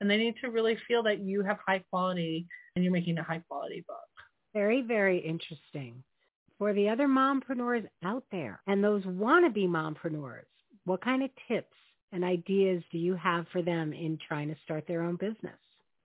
And 0.00 0.10
they 0.10 0.16
need 0.16 0.34
to 0.42 0.50
really 0.50 0.76
feel 0.86 1.02
that 1.04 1.20
you 1.20 1.42
have 1.42 1.58
high 1.66 1.82
quality 1.90 2.46
and 2.74 2.84
you're 2.84 2.92
making 2.92 3.18
a 3.18 3.22
high 3.22 3.42
quality 3.48 3.84
book. 3.86 3.96
Very, 4.52 4.82
very 4.82 5.18
interesting. 5.18 6.02
For 6.58 6.72
the 6.72 6.88
other 6.88 7.06
mompreneurs 7.06 7.86
out 8.04 8.24
there 8.32 8.60
and 8.66 8.82
those 8.82 9.02
wannabe 9.04 9.68
mompreneurs, 9.68 10.44
what 10.84 11.02
kind 11.02 11.22
of 11.22 11.30
tips 11.48 11.76
and 12.12 12.24
ideas 12.24 12.82
do 12.90 12.98
you 12.98 13.14
have 13.14 13.46
for 13.52 13.62
them 13.62 13.92
in 13.92 14.18
trying 14.26 14.48
to 14.48 14.56
start 14.64 14.86
their 14.86 15.02
own 15.02 15.16
business? 15.16 15.58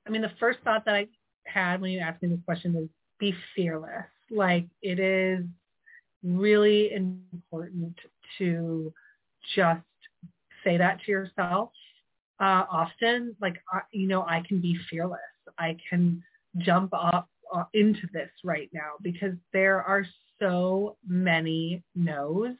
I 0.05 0.09
mean, 0.09 0.21
the 0.21 0.31
first 0.39 0.59
thought 0.63 0.83
that 0.85 0.95
I 0.95 1.07
had 1.45 1.81
when 1.81 1.91
you 1.91 1.99
asked 1.99 2.21
me 2.21 2.29
this 2.29 2.39
question 2.45 2.75
is 2.75 2.89
be 3.19 3.33
fearless. 3.55 4.05
Like 4.29 4.65
it 4.81 4.99
is 4.99 5.45
really 6.23 6.91
important 6.93 7.95
to 8.37 8.93
just 9.55 9.81
say 10.63 10.77
that 10.77 10.99
to 11.05 11.11
yourself 11.11 11.71
uh, 12.41 12.65
often. 12.69 13.35
Like, 13.39 13.61
I, 13.71 13.81
you 13.91 14.07
know, 14.07 14.23
I 14.23 14.43
can 14.47 14.59
be 14.59 14.77
fearless. 14.89 15.19
I 15.57 15.77
can 15.89 16.21
jump 16.57 16.93
up 16.93 17.29
uh, 17.53 17.63
into 17.73 18.07
this 18.11 18.29
right 18.43 18.69
now 18.73 18.93
because 19.01 19.33
there 19.53 19.81
are 19.83 20.05
so 20.39 20.97
many 21.07 21.83
no's 21.95 22.55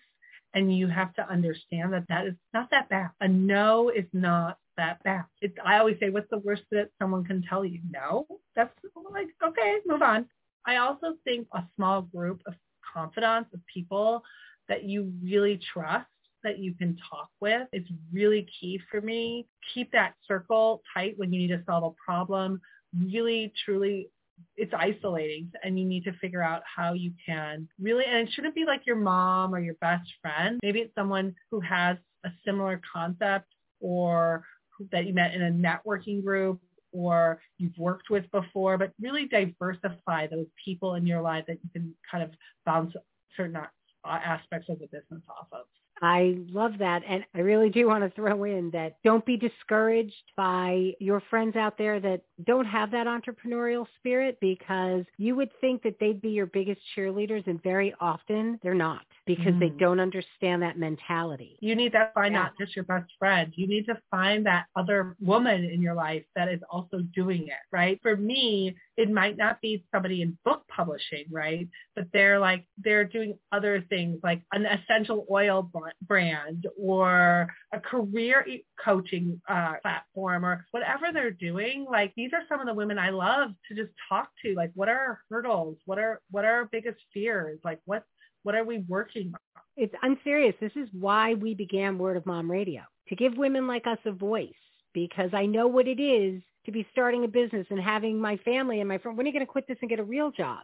and 0.54 0.78
you 0.78 0.88
have 0.88 1.14
to 1.16 1.30
understand 1.30 1.94
that 1.94 2.06
that 2.10 2.28
is 2.28 2.34
not 2.54 2.70
that 2.72 2.90
bad. 2.90 3.10
A 3.22 3.28
no 3.28 3.90
is 3.90 4.06
not 4.14 4.58
that 4.78 5.02
bad. 5.04 5.24
It's, 5.42 5.56
I 5.66 5.78
always 5.78 5.98
say, 6.00 6.10
what's 6.10 6.30
the 6.30 6.40
worst 6.40 6.64
that 6.72 6.90
someone 7.00 7.24
can 7.24 7.44
tell 7.48 7.64
you? 7.64 7.80
No. 7.90 8.28
That's 8.56 8.74
like, 9.12 9.28
okay, 9.44 9.78
move 9.86 10.02
on. 10.02 10.26
I 10.66 10.78
also 10.78 11.16
think 11.24 11.48
a 11.54 11.64
small 11.76 12.02
group 12.02 12.42
of 12.46 12.54
confidants 12.94 13.50
of 13.54 13.62
people 13.74 14.24
that 14.68 14.84
you 14.84 15.12
really 15.24 15.60
trust 15.74 16.08
that 16.44 16.60
you 16.60 16.74
can 16.74 16.98
talk 17.10 17.30
with 17.40 17.68
is 17.74 17.86
really 18.12 18.48
key 18.60 18.80
for 18.90 19.02
me. 19.02 19.48
Keep 19.74 19.92
that 19.92 20.16
circle 20.28 20.82
tight 20.94 21.14
when 21.18 21.32
you 21.32 21.40
need 21.42 21.56
to 21.56 21.64
solve 21.66 21.84
a 21.84 21.92
problem. 22.04 22.62
Really, 22.98 23.54
truly, 23.66 24.10
it's 24.58 24.74
isolating 24.76 25.52
and 25.64 25.80
you 25.80 25.86
need 25.86 26.04
to 26.04 26.14
figure 26.14 26.42
out 26.42 26.64
how 26.66 26.94
you 26.94 27.12
can 27.26 27.68
really, 27.80 28.06
and 28.06 28.28
it 28.28 28.34
shouldn't 28.34 28.56
be 28.56 28.66
like 28.66 28.86
your 28.86 28.96
mom 28.96 29.54
or 29.54 29.60
your 29.60 29.76
best 29.76 30.10
friend. 30.22 30.60
Maybe 30.64 30.80
it's 30.80 30.96
someone 30.96 31.36
who 31.52 31.60
has 31.62 31.98
a 32.26 32.30
similar 32.46 32.82
concept 32.92 33.48
or 33.80 34.44
that 34.92 35.06
you 35.06 35.14
met 35.14 35.34
in 35.34 35.44
a 35.44 35.52
networking 35.52 36.24
group 36.24 36.60
or 36.92 37.40
you've 37.58 37.78
worked 37.78 38.10
with 38.10 38.30
before, 38.32 38.78
but 38.78 38.92
really 39.00 39.26
diversify 39.28 40.28
those 40.28 40.48
people 40.64 40.96
in 40.96 41.06
your 41.06 41.22
life 41.22 41.46
that 41.48 41.60
you 41.64 41.70
can 41.72 41.94
kind 42.10 42.24
of 42.24 42.32
bounce 42.66 42.94
certain 43.38 43.58
aspects 44.04 44.68
of 44.70 44.80
the 44.80 44.88
business 44.88 45.22
off 45.30 45.48
of. 45.52 45.66
I 46.02 46.38
love 46.50 46.74
that. 46.80 47.04
And 47.08 47.24
I 47.36 47.40
really 47.40 47.70
do 47.70 47.88
want 47.88 48.04
to 48.04 48.10
throw 48.10 48.44
in 48.44 48.72
that 48.72 48.98
don't 49.04 49.26
be 49.26 49.38
discouraged 49.38 50.32
by 50.36 50.94
your 51.00 51.22
friends 51.30 51.56
out 51.56 51.78
there 51.78 52.00
that 52.00 52.22
don't 52.46 52.66
have 52.66 52.92
that 52.92 53.08
entrepreneurial 53.08 53.86
spirit 54.00 54.38
because 54.42 55.06
you 55.18 55.36
would 55.36 55.50
think 55.62 55.84
that 55.84 55.98
they'd 56.00 56.22
be 56.22 56.30
your 56.30 56.48
biggest 56.48 56.82
cheerleaders 56.98 57.46
and 57.48 57.62
very 57.62 57.94
often 58.00 58.60
they're 58.64 58.74
not 58.74 59.02
because 59.26 59.54
they 59.60 59.70
Mm. 59.70 59.80
don't 59.80 60.00
understand 60.00 60.64
that 60.64 60.78
mentality. 60.78 61.58
You 61.62 61.76
need 61.76 61.92
to 61.92 62.10
find 62.14 62.34
Yeah. 62.34 62.44
not 62.44 62.58
just 62.58 62.76
your 62.76 62.86
best 62.86 63.12
friend. 63.20 63.54
You 63.56 63.68
need 63.68 63.86
to 63.86 63.96
find 64.10 64.46
that 64.48 64.66
other 64.76 65.16
woman 65.20 65.64
in 65.64 65.82
your 65.82 65.94
life 65.94 66.26
that 66.36 66.50
is 66.50 66.62
also 66.70 67.02
doing 67.14 67.48
it, 67.48 67.60
right? 67.72 68.02
For 68.02 68.18
me, 68.18 68.76
it 68.98 69.10
might 69.12 69.38
not 69.38 69.62
be 69.62 69.86
somebody 69.92 70.22
in 70.24 70.38
book 70.44 70.68
publishing, 70.68 71.26
right? 71.32 71.68
But 71.96 72.12
they're 72.12 72.40
like, 72.40 72.66
they're 72.78 73.06
doing 73.06 73.38
other 73.52 73.82
things 73.82 74.20
like 74.24 74.42
an 74.54 74.66
essential 74.66 75.26
oil 75.30 75.72
brand 76.08 76.68
or 76.78 77.48
a 77.72 77.80
career 77.80 78.46
coaching 78.84 79.40
uh, 79.48 79.76
platform 79.82 80.44
or 80.46 80.66
whatever 80.72 81.12
they're 81.14 81.32
doing. 81.32 81.86
Like 81.90 82.14
these 82.16 82.34
are 82.34 82.44
some 82.50 82.60
of 82.60 82.66
the 82.66 82.74
women 82.74 82.98
I 82.98 83.12
love 83.12 83.52
to 83.68 83.76
just 83.76 83.92
talk 84.10 84.30
to. 84.44 84.54
Like 84.56 84.72
what 84.74 84.90
are 84.90 84.98
our 84.98 85.22
hurdles? 85.30 85.78
What 85.86 86.00
are, 86.00 86.22
what 86.32 86.44
are 86.46 86.54
our 86.56 86.66
biggest 86.66 87.00
fears? 87.14 87.60
Like 87.64 87.80
what, 87.86 88.04
what 88.44 88.56
are 88.56 88.64
we 88.64 88.80
working 88.88 89.32
on? 89.34 89.62
It's, 89.78 89.94
I'm 90.04 90.18
serious. 90.24 90.54
This 90.60 90.72
is 90.76 90.90
why 90.94 91.34
we 91.36 91.54
began 91.56 91.98
Word 91.98 92.18
of 92.18 92.26
Mom 92.26 92.52
Radio, 92.52 92.82
to 93.08 93.16
give 93.16 93.38
women 93.38 93.68
like 93.68 93.88
us 93.88 93.98
a 94.06 94.12
voice 94.12 94.50
because 94.94 95.30
I 95.34 95.46
know 95.46 95.68
what 95.68 95.88
it 95.88 96.02
is 96.02 96.42
to 96.66 96.72
be 96.72 96.86
starting 96.92 97.24
a 97.24 97.28
business 97.28 97.66
and 97.70 97.80
having 97.80 98.20
my 98.20 98.38
family 98.38 98.80
and 98.82 98.88
my 98.88 98.98
friend, 99.00 99.18
when 99.18 99.26
are 99.26 99.30
you 99.30 99.34
going 99.34 99.46
to 99.46 99.52
quit 99.52 99.68
this 99.68 99.78
and 99.82 99.90
get 99.90 100.00
a 100.00 100.04
real 100.04 100.30
job? 100.30 100.60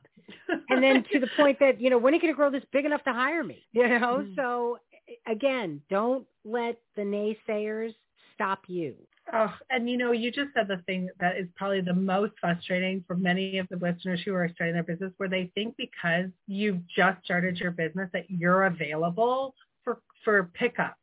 And 0.69 0.83
then 0.83 1.03
to 1.11 1.19
the 1.19 1.29
point 1.35 1.57
that, 1.59 1.81
you 1.81 1.89
know, 1.89 1.97
when 1.97 2.13
are 2.13 2.17
you 2.17 2.21
going 2.21 2.33
to 2.33 2.37
grow 2.37 2.51
this 2.51 2.63
big 2.71 2.85
enough 2.85 3.03
to 3.05 3.13
hire 3.13 3.43
me? 3.43 3.65
You 3.71 3.87
know, 3.87 4.25
Mm. 4.27 4.35
so 4.35 4.77
again, 5.25 5.81
don't 5.89 6.27
let 6.43 6.77
the 6.95 7.01
naysayers 7.03 7.95
stop 8.35 8.59
you. 8.67 8.95
Oh, 9.33 9.53
and 9.69 9.89
you 9.89 9.97
know, 9.97 10.13
you 10.13 10.31
just 10.31 10.53
said 10.53 10.69
the 10.69 10.81
thing 10.85 11.09
that 11.19 11.37
is 11.37 11.47
probably 11.57 11.81
the 11.81 11.93
most 11.93 12.33
frustrating 12.39 13.03
for 13.05 13.15
many 13.15 13.57
of 13.57 13.67
the 13.69 13.75
listeners 13.75 14.21
who 14.23 14.33
are 14.33 14.49
starting 14.53 14.73
their 14.73 14.83
business 14.83 15.11
where 15.17 15.27
they 15.27 15.51
think 15.53 15.75
because 15.77 16.27
you've 16.47 16.79
just 16.87 17.23
started 17.25 17.57
your 17.57 17.71
business 17.71 18.09
that 18.13 18.29
you're 18.29 18.65
available 18.65 19.53
for, 19.83 19.99
for 20.23 20.49
pickups 20.53 20.95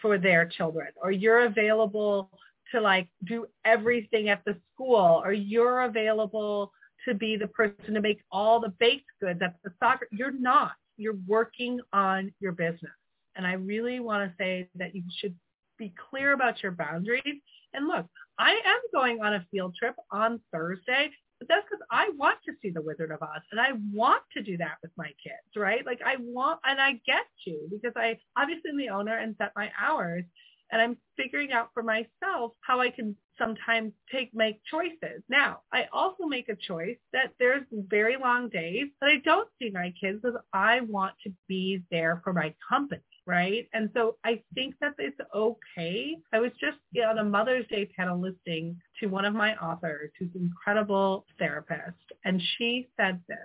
for 0.00 0.16
their 0.16 0.46
children 0.46 0.88
or 1.02 1.10
you're 1.10 1.44
available 1.44 2.30
to 2.72 2.80
like 2.80 3.08
do 3.24 3.46
everything 3.64 4.28
at 4.28 4.44
the 4.44 4.56
school 4.72 5.20
or 5.24 5.32
you're 5.32 5.82
available 5.82 6.72
to 7.06 7.14
be 7.14 7.36
the 7.36 7.48
person 7.48 7.94
to 7.94 8.00
make 8.00 8.20
all 8.30 8.60
the 8.60 8.72
baked 8.78 9.10
goods 9.20 9.40
at 9.42 9.56
the 9.64 9.72
soccer. 9.80 10.06
You're 10.12 10.30
not. 10.30 10.72
You're 10.96 11.18
working 11.26 11.80
on 11.92 12.32
your 12.38 12.52
business. 12.52 12.92
And 13.34 13.46
I 13.46 13.54
really 13.54 13.98
want 13.98 14.30
to 14.30 14.36
say 14.38 14.68
that 14.76 14.94
you 14.94 15.02
should 15.18 15.34
be 15.78 15.92
clear 16.10 16.32
about 16.32 16.62
your 16.62 16.72
boundaries. 16.72 17.40
And 17.74 17.86
look, 17.88 18.06
I 18.38 18.52
am 18.52 18.80
going 18.92 19.22
on 19.22 19.34
a 19.34 19.46
field 19.50 19.74
trip 19.78 19.94
on 20.10 20.40
Thursday, 20.52 21.10
but 21.38 21.48
that's 21.48 21.64
because 21.68 21.84
I 21.90 22.10
want 22.16 22.38
to 22.46 22.52
see 22.62 22.70
the 22.70 22.82
Wizard 22.82 23.10
of 23.10 23.22
Oz 23.22 23.42
and 23.50 23.60
I 23.60 23.72
want 23.92 24.22
to 24.36 24.42
do 24.42 24.56
that 24.58 24.76
with 24.82 24.92
my 24.96 25.08
kids, 25.22 25.56
right? 25.56 25.84
Like 25.84 26.00
I 26.04 26.16
want, 26.20 26.60
and 26.64 26.80
I 26.80 26.92
get 27.06 27.24
to 27.46 27.68
because 27.70 27.92
I 27.96 28.18
obviously 28.36 28.70
am 28.70 28.78
the 28.78 28.90
owner 28.90 29.18
and 29.18 29.34
set 29.38 29.52
my 29.56 29.70
hours. 29.80 30.24
and 30.70 30.80
I'm 30.80 30.96
figuring 31.16 31.52
out 31.52 31.68
for 31.74 31.82
myself 31.82 32.52
how 32.60 32.80
I 32.80 32.90
can 32.90 33.16
sometimes 33.38 33.92
take 34.10 34.34
make 34.34 34.60
choices. 34.70 35.22
Now, 35.28 35.60
I 35.72 35.86
also 35.92 36.24
make 36.26 36.48
a 36.48 36.56
choice 36.56 36.96
that 37.12 37.32
there's 37.38 37.64
very 37.70 38.16
long 38.16 38.48
days 38.48 38.88
that 39.00 39.10
I 39.10 39.18
don't 39.18 39.48
see 39.60 39.70
my 39.70 39.92
kids 40.00 40.20
because 40.22 40.38
I 40.52 40.80
want 40.80 41.14
to 41.24 41.32
be 41.48 41.82
there 41.90 42.20
for 42.24 42.32
my 42.32 42.54
company 42.68 43.02
right? 43.26 43.68
And 43.72 43.90
so 43.94 44.16
I 44.24 44.42
think 44.54 44.74
that 44.80 44.94
it's 44.98 45.18
okay. 45.34 46.16
I 46.32 46.40
was 46.40 46.52
just 46.60 46.78
on 47.06 47.18
a 47.18 47.24
Mother's 47.24 47.66
Day 47.68 47.86
panel 47.86 48.20
listening 48.20 48.80
to 49.00 49.06
one 49.06 49.24
of 49.24 49.34
my 49.34 49.54
authors 49.56 50.10
who's 50.18 50.30
an 50.34 50.42
incredible 50.42 51.24
therapist, 51.38 51.98
and 52.24 52.42
she 52.58 52.88
said 52.96 53.20
this. 53.28 53.38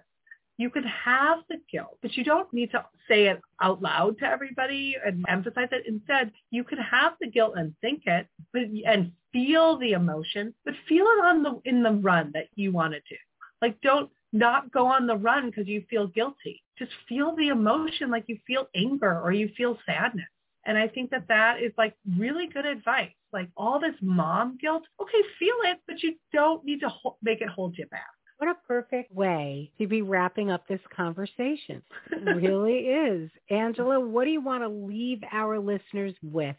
You 0.59 0.71
can 0.71 0.83
have 0.83 1.39
the 1.49 1.57
guilt, 1.71 1.99
but 2.01 2.17
you 2.17 2.23
don't 2.23 2.51
need 2.51 2.71
to 2.71 2.83
say 3.07 3.27
it 3.27 3.39
out 3.61 3.79
loud 3.79 4.17
to 4.19 4.25
everybody 4.25 4.95
and 5.05 5.23
emphasize 5.27 5.67
it. 5.71 5.83
Instead, 5.87 6.31
you 6.49 6.63
can 6.63 6.79
have 6.79 7.13
the 7.21 7.27
guilt 7.27 7.53
and 7.57 7.75
think 7.79 8.03
it, 8.07 8.25
but 8.53 8.63
and 8.87 9.11
feel 9.31 9.77
the 9.77 9.91
emotion, 9.91 10.55
but 10.65 10.73
feel 10.89 11.05
it 11.05 11.25
on 11.25 11.43
the 11.43 11.61
in 11.65 11.83
the 11.83 11.91
run 11.91 12.31
that 12.33 12.47
you 12.55 12.71
want 12.71 12.93
to 12.93 12.99
do. 13.01 13.17
Like 13.61 13.79
don't 13.81 14.09
not 14.33 14.71
go 14.71 14.87
on 14.87 15.05
the 15.05 15.15
run 15.15 15.49
because 15.49 15.67
you 15.67 15.83
feel 15.89 16.07
guilty. 16.07 16.63
Just 16.77 16.91
feel 17.07 17.35
the 17.35 17.49
emotion 17.49 18.09
like 18.09 18.25
you 18.27 18.37
feel 18.45 18.67
anger 18.75 19.21
or 19.21 19.31
you 19.31 19.49
feel 19.57 19.77
sadness. 19.85 20.27
And 20.65 20.77
I 20.77 20.87
think 20.87 21.11
that 21.11 21.27
that 21.29 21.61
is 21.61 21.71
like 21.77 21.95
really 22.17 22.47
good 22.47 22.65
advice. 22.65 23.11
Like 23.31 23.49
all 23.55 23.79
this 23.79 23.95
mom 24.01 24.57
guilt, 24.59 24.83
okay, 25.01 25.21
feel 25.39 25.55
it, 25.63 25.79
but 25.87 26.03
you 26.03 26.15
don't 26.33 26.63
need 26.65 26.81
to 26.81 26.89
ho- 26.89 27.17
make 27.21 27.41
it 27.41 27.49
hold 27.49 27.77
you 27.77 27.85
back. 27.87 28.07
What 28.37 28.49
a 28.49 28.55
perfect 28.67 29.11
way 29.11 29.71
to 29.79 29.87
be 29.87 30.01
wrapping 30.03 30.51
up 30.51 30.67
this 30.67 30.81
conversation. 30.95 31.81
It 32.11 32.35
really 32.35 32.79
is. 32.87 33.31
Angela, 33.49 33.99
what 33.99 34.25
do 34.25 34.31
you 34.31 34.41
want 34.41 34.61
to 34.63 34.67
leave 34.69 35.21
our 35.31 35.57
listeners 35.57 36.13
with? 36.21 36.55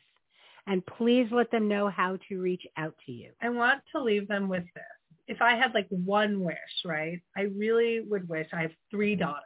And 0.66 0.85
please 0.85 1.28
let 1.31 1.50
them 1.50 1.68
know 1.68 1.88
how 1.88 2.18
to 2.28 2.40
reach 2.40 2.66
out 2.76 2.94
to 3.07 3.12
you. 3.12 3.31
I 3.40 3.48
want 3.50 3.81
to 3.94 4.02
leave 4.02 4.26
them 4.28 4.48
with 4.48 4.64
this 4.74 4.85
if 5.28 5.42
I 5.42 5.54
had 5.54 5.74
like 5.74 5.87
one 5.90 6.40
wish, 6.40 6.57
right, 6.85 7.20
I 7.37 7.42
really 7.42 8.00
would 8.00 8.28
wish 8.28 8.48
I 8.52 8.62
have 8.62 8.70
three 8.90 9.14
daughters 9.14 9.44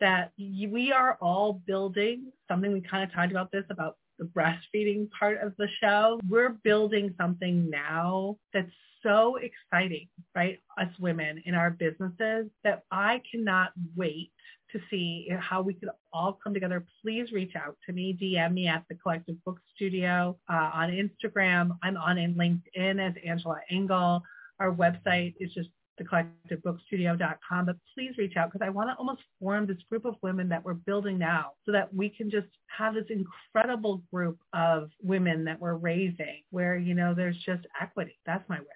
that 0.00 0.32
we 0.38 0.92
are 0.92 1.18
all 1.20 1.62
building 1.66 2.32
something. 2.48 2.72
We 2.72 2.80
kind 2.80 3.04
of 3.04 3.14
talked 3.14 3.30
about 3.30 3.52
this 3.52 3.64
about 3.70 3.96
the 4.18 4.24
breastfeeding 4.24 5.08
part 5.10 5.40
of 5.42 5.54
the 5.58 5.68
show. 5.80 6.20
We're 6.28 6.50
building 6.50 7.14
something 7.18 7.70
now 7.70 8.36
that's 8.52 8.70
so 9.02 9.36
exciting, 9.36 10.08
right? 10.34 10.58
Us 10.78 10.88
women 10.98 11.42
in 11.46 11.54
our 11.54 11.70
businesses 11.70 12.46
that 12.64 12.82
I 12.90 13.22
cannot 13.30 13.70
wait 13.96 14.32
to 14.72 14.80
see 14.90 15.28
how 15.38 15.62
we 15.62 15.72
could 15.72 15.88
all 16.12 16.38
come 16.42 16.52
together. 16.52 16.84
Please 17.02 17.32
reach 17.32 17.54
out 17.56 17.76
to 17.86 17.92
me, 17.92 18.16
DM 18.20 18.52
me 18.52 18.66
at 18.68 18.84
the 18.88 18.96
Collective 18.96 19.42
Book 19.44 19.58
Studio 19.74 20.36
uh, 20.50 20.70
on 20.74 20.90
Instagram. 20.90 21.70
I'm 21.82 21.96
on 21.96 22.18
in 22.18 22.34
LinkedIn 22.34 23.00
as 23.00 23.14
Angela 23.24 23.60
Engel. 23.70 24.22
Our 24.60 24.72
website 24.72 25.34
is 25.40 25.52
just 25.54 25.68
thecollectivebookstudio.com, 25.98 27.66
but 27.66 27.76
please 27.94 28.12
reach 28.18 28.36
out 28.36 28.52
because 28.52 28.64
I 28.64 28.70
want 28.70 28.90
to 28.90 28.94
almost 28.96 29.22
form 29.40 29.66
this 29.66 29.78
group 29.88 30.04
of 30.04 30.14
women 30.22 30.48
that 30.48 30.64
we're 30.64 30.74
building 30.74 31.18
now 31.18 31.52
so 31.66 31.72
that 31.72 31.92
we 31.94 32.08
can 32.08 32.30
just 32.30 32.48
have 32.66 32.94
this 32.94 33.06
incredible 33.10 34.02
group 34.12 34.38
of 34.52 34.90
women 35.02 35.44
that 35.44 35.60
we're 35.60 35.74
raising 35.74 36.42
where, 36.50 36.76
you 36.76 36.94
know, 36.94 37.14
there's 37.14 37.36
just 37.44 37.66
equity. 37.80 38.18
That's 38.26 38.48
my 38.48 38.58
wish. 38.58 38.68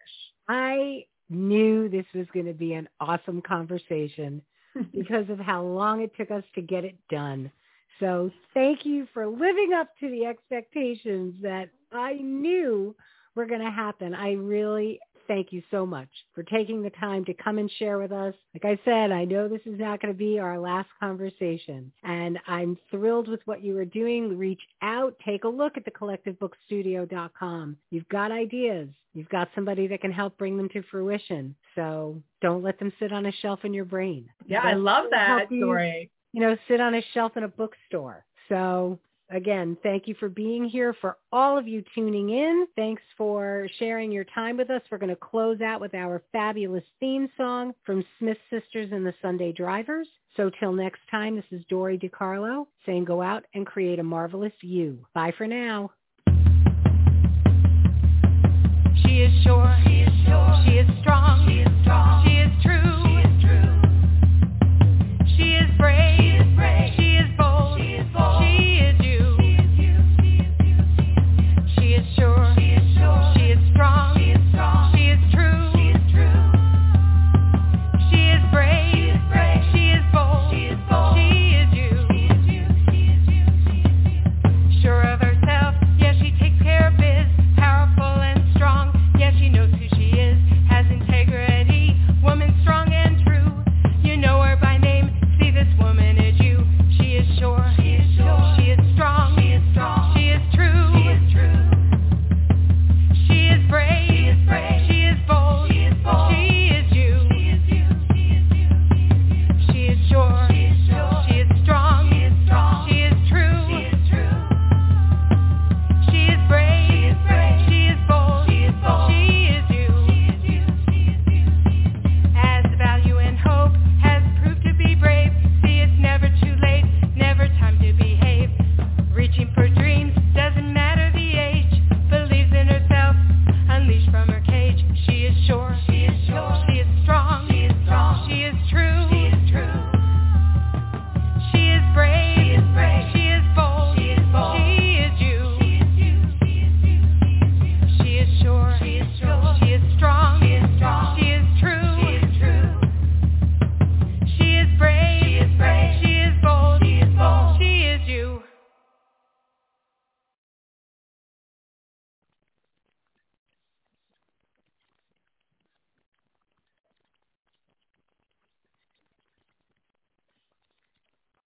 I 0.48 1.04
knew 1.30 1.88
this 1.88 2.06
was 2.14 2.26
going 2.35 2.46
to 2.46 2.54
be 2.54 2.74
an 2.74 2.88
awesome 3.00 3.42
conversation 3.42 4.42
because 4.92 5.28
of 5.28 5.38
how 5.38 5.62
long 5.62 6.02
it 6.02 6.12
took 6.16 6.30
us 6.30 6.44
to 6.54 6.62
get 6.62 6.85
it 6.85 6.96
done. 7.11 7.50
So 8.00 8.30
thank 8.54 8.85
you 8.85 9.06
for 9.12 9.26
living 9.26 9.72
up 9.74 9.88
to 10.00 10.11
the 10.11 10.24
expectations 10.26 11.35
that 11.42 11.68
I 11.92 12.14
knew 12.14 12.96
were 13.35 13.46
going 13.46 13.61
to 13.61 13.70
happen. 13.70 14.14
I 14.14 14.32
really 14.32 14.98
thank 15.26 15.52
you 15.52 15.62
so 15.70 15.85
much 15.87 16.08
for 16.35 16.42
taking 16.42 16.82
the 16.82 16.90
time 16.90 17.24
to 17.24 17.35
come 17.35 17.58
and 17.58 17.70
share 17.78 17.98
with 17.98 18.12
us. 18.12 18.35
Like 18.54 18.64
I 18.64 18.82
said, 18.85 19.12
I 19.12 19.24
know 19.24 19.48
this 19.48 19.61
is 19.66 19.78
not 19.78 20.00
going 20.00 20.12
to 20.12 20.18
be 20.18 20.38
our 20.38 20.58
last 20.58 20.88
conversation, 21.00 21.92
and 22.04 22.38
I'm 22.46 22.78
thrilled 22.90 23.28
with 23.28 23.40
what 23.44 23.62
you 23.62 23.76
are 23.78 23.85
doing. 23.85 24.37
Reach 24.38 24.61
out, 24.82 25.14
take 25.24 25.44
a 25.44 25.48
look 25.48 25.76
at 25.76 25.85
the 25.85 25.90
collectivebookstudio.com. 25.90 27.76
You've 27.90 28.08
got 28.08 28.32
ideas. 28.32 28.88
You've 29.14 29.28
got 29.28 29.48
somebody 29.54 29.87
that 29.88 30.00
can 30.00 30.12
help 30.12 30.38
bring 30.38 30.56
them 30.56 30.68
to 30.70 30.82
fruition. 30.90 31.54
So 31.74 32.20
don't 32.40 32.62
let 32.62 32.78
them 32.78 32.92
sit 32.98 33.12
on 33.12 33.26
a 33.26 33.32
shelf 33.32 33.61
in 33.64 33.74
your 33.74 33.85
brain. 33.85 34.28
Yeah, 34.46 34.62
I 34.62 34.74
love 34.74 35.06
that 35.11 35.46
story. 35.46 36.11
You 36.32 36.40
know, 36.40 36.56
sit 36.66 36.80
on 36.80 36.94
a 36.94 37.02
shelf 37.12 37.37
in 37.37 37.44
a 37.44 37.48
bookstore. 37.48 38.24
So 38.48 38.98
again, 39.33 39.77
thank 39.83 40.07
you 40.07 40.14
for 40.21 40.29
being 40.29 40.64
here. 40.64 40.95
For 41.01 41.16
all 41.33 41.59
of 41.59 41.66
you 41.66 41.83
tuning 41.95 42.31
in, 42.31 42.66
thanks 42.77 43.03
for 43.16 43.68
sharing 43.79 44.12
your 44.12 44.25
time 44.25 44.57
with 44.57 44.71
us. 44.71 44.83
We're 44.90 44.99
going 44.99 45.11
to 45.11 45.16
close 45.16 45.61
out 45.61 45.81
with 45.81 45.95
our 45.95 46.23
fabulous 46.33 46.85
theme 47.01 47.29
song 47.37 47.73
from 47.85 48.05
Smith 48.18 48.38
Sisters 48.51 48.90
and 48.92 49.05
the 49.05 49.14
Sunday 49.21 49.53
Drivers. 49.53 50.07
So 50.37 50.51
till 50.61 50.73
next 50.73 51.01
time, 51.11 51.37
this 51.37 51.45
is 51.51 51.64
Dory 51.68 51.99
DiCarlo 51.99 52.66
saying 52.87 53.05
go 53.05 53.21
out 53.23 53.45
and 53.55 53.66
create 53.66 53.99
a 53.99 54.03
marvelous 54.03 54.53
you. 54.61 54.99
Bye 55.14 55.33
for 55.37 55.47
now. 55.47 55.90
She 59.05 59.21
is 59.23 59.42
sure. 59.42 59.77
She 59.87 60.01
is 60.01 60.12
sure. 60.27 60.62
She 60.64 60.73
is 60.79 60.88
strong. 61.01 61.47
She 61.49 61.61
is 61.61 61.71